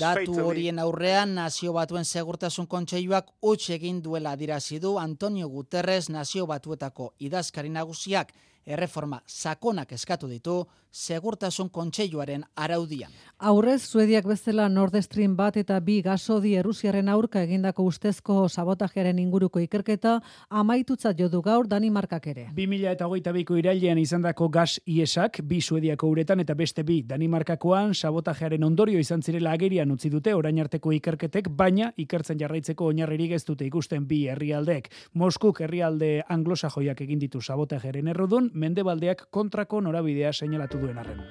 Datu 0.00 0.34
horien 0.42 0.78
aurrean 0.78 1.34
nazio 1.34 1.72
batuen 1.72 2.04
segurtasun 2.04 2.66
kontseiluak 2.66 3.28
utx 3.42 3.70
egin 3.76 4.00
duela 4.02 4.32
adirazi 4.32 4.78
du 4.80 4.96
Antonio 4.98 5.48
Guterres 5.48 6.08
nazio 6.08 6.46
batuetako 6.46 7.12
idazkari 7.18 7.68
nagusiak 7.68 8.32
erreforma 8.66 9.22
sakonak 9.26 9.92
eskatu 9.92 10.28
ditu 10.28 10.66
segurtasun 10.90 11.70
kontseiluaren 11.70 12.42
araudian. 12.56 13.10
Aurrez, 13.38 13.82
Suediak 13.86 14.26
bezala 14.26 14.68
Nord 14.68 14.96
Stream 15.00 15.36
bat 15.36 15.56
eta 15.56 15.78
bi 15.80 16.00
gasodi 16.02 16.56
Errusiaren 16.58 17.08
aurka 17.08 17.42
egindako 17.46 17.84
ustezko 17.88 18.48
sabotajearen 18.48 19.18
inguruko 19.18 19.60
ikerketa 19.62 20.18
amaitutzat 20.50 21.18
jodu 21.18 21.40
gaur 21.42 21.68
Danimarkak 21.68 22.26
ere. 22.26 22.46
2000 22.56 22.90
eta 22.90 23.06
hogeita 23.06 23.32
biko 23.32 23.56
irailean 23.56 23.98
izandako 23.98 24.48
gas 24.48 24.80
iesak, 24.84 25.40
bi 25.44 25.60
Suediako 25.60 26.10
uretan 26.10 26.40
eta 26.40 26.54
beste 26.54 26.82
bi 26.82 27.00
Danimarkakoan 27.06 27.94
sabotajearen 27.94 28.64
ondorio 28.64 28.98
izan 28.98 29.22
zirela 29.22 29.54
agerian 29.54 29.90
utzi 29.90 30.10
dute 30.10 30.34
orain 30.34 30.58
arteko 30.60 30.92
ikerketek, 30.92 31.48
baina 31.48 31.92
ikertzen 31.96 32.38
jarraitzeko 32.40 32.90
oinarririk 32.90 33.32
ez 33.38 33.44
dute 33.44 33.64
ikusten 33.64 34.06
bi 34.10 34.26
herrialdek. 34.28 34.90
Moskuk 35.14 35.62
herrialde 35.62 36.24
anglosajoiak 36.28 37.00
egin 37.06 37.22
ditu 37.22 37.40
sabotajearen 37.40 38.10
errudun, 38.10 38.49
mendebaldeak 38.52 39.26
kontrako 39.30 39.80
norabidea 39.80 40.32
seinalatu 40.32 40.78
duen 40.78 40.98
arren. 40.98 41.24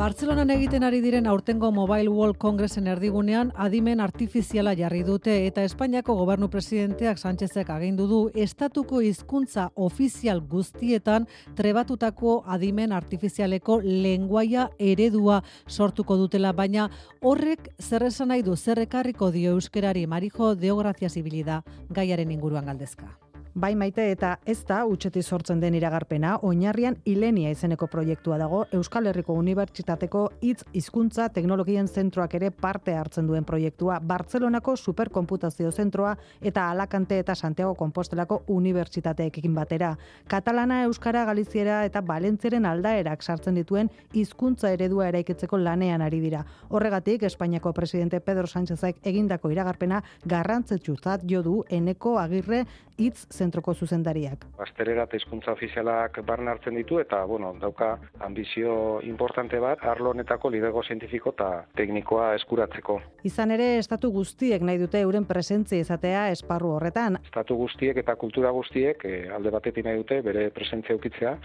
Bartzelonan 0.00 0.48
egiten 0.48 0.80
ari 0.80 1.02
diren 1.04 1.26
aurtengo 1.28 1.68
Mobile 1.76 2.08
World 2.08 2.38
Congressen 2.40 2.86
erdigunean 2.88 3.50
adimen 3.60 4.00
artifiziala 4.00 4.72
jarri 4.72 5.02
dute 5.04 5.34
eta 5.44 5.60
Espainiako 5.68 6.14
gobernu 6.16 6.48
presidenteak 6.48 7.20
Sánchezek 7.20 7.68
agindu 7.74 8.06
du 8.08 8.22
estatuko 8.32 9.02
hizkuntza 9.04 9.68
ofizial 9.76 10.40
guztietan 10.40 11.28
trebatutako 11.54 12.40
adimen 12.46 12.96
artifizialeko 12.96 13.82
lenguaia 13.84 14.70
eredua 14.78 15.42
sortuko 15.68 16.16
dutela, 16.16 16.54
baina 16.56 16.88
horrek 17.20 17.68
zer 17.78 18.08
esan 18.08 18.32
nahi 18.32 18.40
du 18.40 18.56
zerrekarriko 18.56 19.28
dio 19.30 19.52
euskerari 19.52 20.06
Marijo 20.06 20.54
Deograzia 20.54 21.10
Zibilida 21.12 21.60
gaiaren 21.90 22.32
inguruan 22.32 22.72
galdezka. 22.72 23.18
Bai 23.54 23.72
maite 23.74 24.04
eta 24.12 24.36
ez 24.46 24.60
da 24.62 24.84
utxeti 24.86 25.24
sortzen 25.26 25.58
den 25.58 25.74
iragarpena, 25.74 26.36
oinarrian 26.46 26.94
Ilenia 27.10 27.50
izeneko 27.50 27.88
proiektua 27.90 28.36
dago 28.38 28.60
Euskal 28.78 29.08
Herriko 29.10 29.34
Unibertsitateko 29.34 30.20
hitz 30.46 30.62
hizkuntza 30.72 31.26
teknologien 31.34 31.88
zentroak 31.88 32.36
ere 32.38 32.52
parte 32.54 32.94
hartzen 32.94 33.26
duen 33.26 33.42
proiektua, 33.44 33.96
Bartzelonako 34.06 34.76
superkomputazio 34.76 35.72
zentroa 35.72 36.12
eta 36.40 36.68
Alakante 36.70 37.18
eta 37.18 37.34
Santiago 37.34 37.74
Kompostelako 37.74 38.44
unibertsitateekin 38.46 39.54
batera. 39.58 39.96
Katalana, 40.28 40.84
Euskara, 40.84 41.24
Galiziera 41.24 41.80
eta 41.84 42.04
Balentziaren 42.06 42.70
aldaerak 42.70 43.26
sartzen 43.26 43.58
dituen 43.58 43.90
hizkuntza 44.12 44.70
eredua 44.70 45.08
eraikitzeko 45.08 45.58
lanean 45.58 46.06
ari 46.06 46.20
dira. 46.20 46.44
Horregatik, 46.68 47.24
Espainiako 47.26 47.74
presidente 47.74 48.20
Pedro 48.20 48.46
Sánchezek 48.46 49.02
egindako 49.02 49.50
iragarpena 49.50 50.04
garrantzetsuzat 50.24 51.26
jo 51.26 51.42
du 51.42 51.58
eneko 51.68 52.16
agirre 52.22 52.62
hitz 53.00 53.26
zentroko 53.32 53.74
zuzendariak. 53.74 54.44
Asterera 54.62 55.06
eta 55.08 55.18
hizkuntza 55.18 55.54
ofizialak 55.56 56.20
barne 56.26 56.52
hartzen 56.52 56.76
ditu 56.78 57.00
eta 57.00 57.22
bueno, 57.28 57.52
dauka 57.60 57.94
ambizio 58.26 59.00
importante 59.08 59.60
bat 59.62 59.82
arlo 59.92 60.12
honetako 60.14 60.50
lidergo 60.52 60.84
zientifiko 60.84 61.34
eta 61.36 61.50
teknikoa 61.80 62.34
eskuratzeko. 62.38 63.00
Izan 63.30 63.56
ere 63.56 63.72
estatu 63.78 64.12
guztiek 64.12 64.62
nahi 64.62 64.80
dute 64.82 65.00
euren 65.00 65.26
presentzia 65.28 65.80
izatea 65.80 66.28
esparru 66.36 66.74
horretan. 66.76 67.18
Estatu 67.24 67.56
guztiek 67.60 67.96
eta 68.04 68.16
kultura 68.20 68.52
guztiek 68.56 69.04
e, 69.04 69.16
alde 69.34 69.52
batetik 69.56 69.86
nahi 69.86 70.00
dute 70.02 70.20
bere 70.26 70.48
presentzia 70.54 70.96
ukitzea 70.96 71.36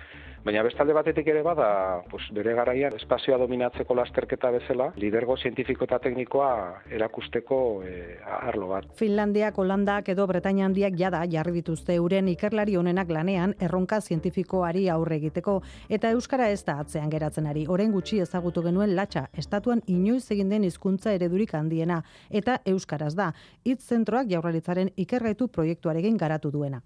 Baina 0.45 0.61
bestalde 0.61 0.93
batetik 0.93 1.25
ere 1.31 1.39
bada, 1.41 2.03
pues, 2.05 2.21
bere 2.37 2.51
garaian 2.53 2.93
espazioa 2.93 3.39
dominatzeko 3.41 3.95
lasterketa 3.97 4.51
bezala, 4.53 4.91
lidergo 5.01 5.33
zientifiko 5.41 5.87
eta 5.87 5.97
teknikoa 6.03 6.49
erakusteko 6.93 7.57
e, 7.81 7.93
arlo 8.21 8.67
bat. 8.69 8.85
Finlandiak, 8.99 9.57
Holandak 9.57 10.13
edo 10.13 10.27
Bretaña 10.29 10.67
handiak 10.69 10.99
jada 11.01 11.23
jarri 11.31 11.55
dituzte 11.57 11.97
euren 11.97 12.29
ikerlari 12.29 12.77
honenak 12.77 13.09
lanean 13.09 13.55
erronka 13.59 13.99
zientifikoari 14.01 14.85
aurre 14.93 15.17
egiteko 15.17 15.63
eta 15.89 16.13
euskara 16.13 16.51
ez 16.53 16.61
da 16.63 16.77
atzean 16.83 17.09
geratzen 17.09 17.49
ari. 17.49 17.65
Oren 17.65 17.89
gutxi 17.95 18.21
ezagutu 18.21 18.61
genuen 18.61 18.93
latxa, 18.95 19.31
estatuan 19.33 19.81
inoiz 19.87 20.29
egin 20.29 20.53
den 20.53 20.69
hizkuntza 20.69 21.17
eredurik 21.17 21.55
handiena 21.57 22.03
eta 22.29 22.59
euskaraz 22.69 23.15
da. 23.17 23.31
Hitz 23.65 23.81
zentroak 23.87 24.29
jaurlaritzaren 24.29 24.93
ikergaitu 24.95 25.47
proiektuarekin 25.47 26.21
garatu 26.21 26.53
duena. 26.53 26.85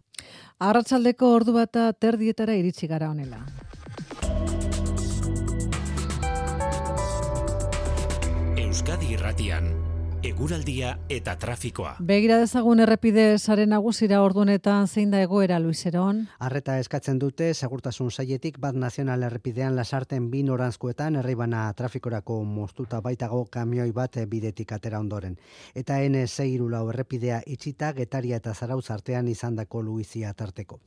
Arratsaldeko 0.60 1.34
ordu 1.36 1.54
bata 1.56 1.92
terdietara 1.94 2.54
iritsi 2.60 2.88
gara 2.88 3.10
honela. 3.10 3.40
Euskadi 8.60 9.14
Irratian 9.16 9.79
eguraldia 10.24 10.98
eta 11.08 11.36
trafikoa. 11.40 11.94
Begira 12.04 12.40
dezagun 12.42 12.82
errepide 12.84 13.38
sare 13.38 13.66
nagusira 13.70 14.20
ordunetan 14.24 14.88
zein 14.88 15.14
da 15.14 15.22
egoera 15.24 15.60
Luiseron? 15.64 16.26
Arreta 16.40 16.76
eskatzen 16.80 17.22
dute 17.22 17.54
segurtasun 17.54 18.12
saietik 18.12 18.60
bat 18.60 18.76
nazional 18.76 19.24
errepidean 19.24 19.78
lasarten 19.80 20.30
bi 20.32 20.44
noranzkoetan 20.44 21.22
herribana 21.22 21.64
trafikorako 21.74 22.42
moztuta 22.44 23.00
baitago 23.02 23.46
kamioi 23.46 23.92
bat 23.96 24.20
bidetik 24.28 24.76
atera 24.76 25.00
ondoren. 25.00 25.40
Eta 25.74 26.02
N6 26.04 26.70
lau 26.70 26.90
errepidea 26.90 27.42
itxita 27.48 27.94
getaria 27.94 28.44
eta 28.44 28.54
zarauz 28.54 28.90
artean 28.92 29.28
izandako 29.28 29.82
Luizia 29.82 30.34
tarteko. 30.34 30.80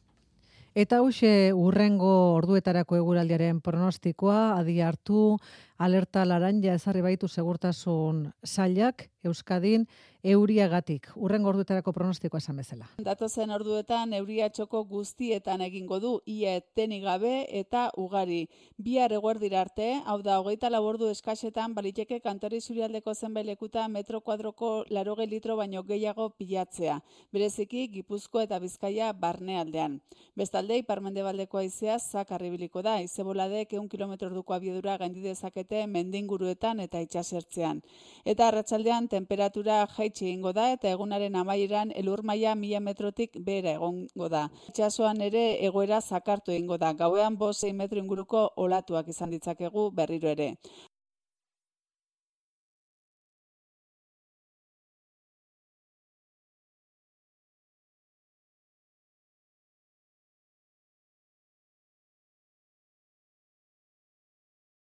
Eta 0.72 1.02
huxe 1.04 1.52
urrengo 1.52 2.10
orduetarako 2.38 2.96
eguraldiaren 2.96 3.58
pronostikoa, 3.60 4.54
adi 4.56 4.78
hartu, 4.80 5.36
alerta 5.82 6.24
laranja 6.24 6.76
ezarri 6.78 7.02
baitu 7.02 7.28
segurtasun 7.28 8.28
sailak, 8.44 9.08
Euskadin, 9.22 9.84
euriagatik. 10.26 11.06
Urrengo 11.14 11.50
orduetarako 11.52 11.92
pronostikoa 11.94 12.40
esan 12.42 12.56
bezala. 12.58 12.88
Datozen 13.06 13.52
orduetan 13.54 14.14
euria 14.18 14.48
txoko 14.50 14.80
guztietan 14.90 15.62
egingo 15.62 16.00
du, 16.02 16.10
ia 16.26 16.56
eteni 16.58 16.98
gabe 17.02 17.44
eta 17.60 17.84
ugari. 17.98 18.48
Bihar 18.82 19.14
eguerdira 19.14 19.60
arte, 19.62 19.88
hau 20.06 20.16
da, 20.26 20.40
hogeita 20.42 20.70
labordu 20.70 21.10
eskasetan, 21.10 21.74
baliteke 21.74 22.18
kantori 22.22 22.60
zurialdeko 22.60 23.14
zenbailekuta 23.14 23.86
metro 23.88 24.20
kuadroko 24.20 24.72
laroge 24.90 25.28
litro 25.30 25.56
baino 25.56 25.84
gehiago 25.86 26.30
pilatzea. 26.38 26.98
Bereziki, 27.32 27.86
Gipuzko 27.94 28.42
eta 28.42 28.58
Bizkaia 28.62 29.12
barnealdean. 29.12 30.00
Bestalde, 30.34 30.80
iparmendebaldeko 30.82 31.62
aizea 31.62 31.98
zakarribiliko 31.98 32.82
da, 32.82 32.98
izeboladek 33.06 33.78
eun 33.78 33.88
kilometro 33.88 34.30
duko 34.34 34.58
abiedura 34.58 34.98
gaindi 34.98 35.22
dezakete 35.22 35.71
mendinguruetan 35.87 36.80
eta 36.85 37.00
itxasertzean. 37.04 37.82
Eta 38.24 38.48
arratsaldean 38.48 39.08
temperatura 39.08 39.80
jaitsi 39.96 40.28
egingo 40.28 40.52
da 40.52 40.68
eta 40.76 40.90
egunaren 40.90 41.37
amaieran 41.40 41.92
elur 42.02 42.22
maila 42.22 42.54
mila 42.54 42.80
metrotik 42.80 43.38
bera 43.50 43.76
egongo 43.78 44.28
da. 44.28 44.44
Itxasoan 44.68 45.20
ere 45.28 45.44
egoera 45.66 46.00
zakartu 46.00 46.52
egingo 46.52 46.78
da. 46.78 46.92
Gauean 46.92 47.37
bo 47.37 47.52
6 47.52 47.72
metro 47.82 47.98
inguruko 47.98 48.48
olatuak 48.56 49.08
izan 49.08 49.30
ditzakegu 49.30 49.90
berriro 49.90 50.28
ere. 50.37 50.52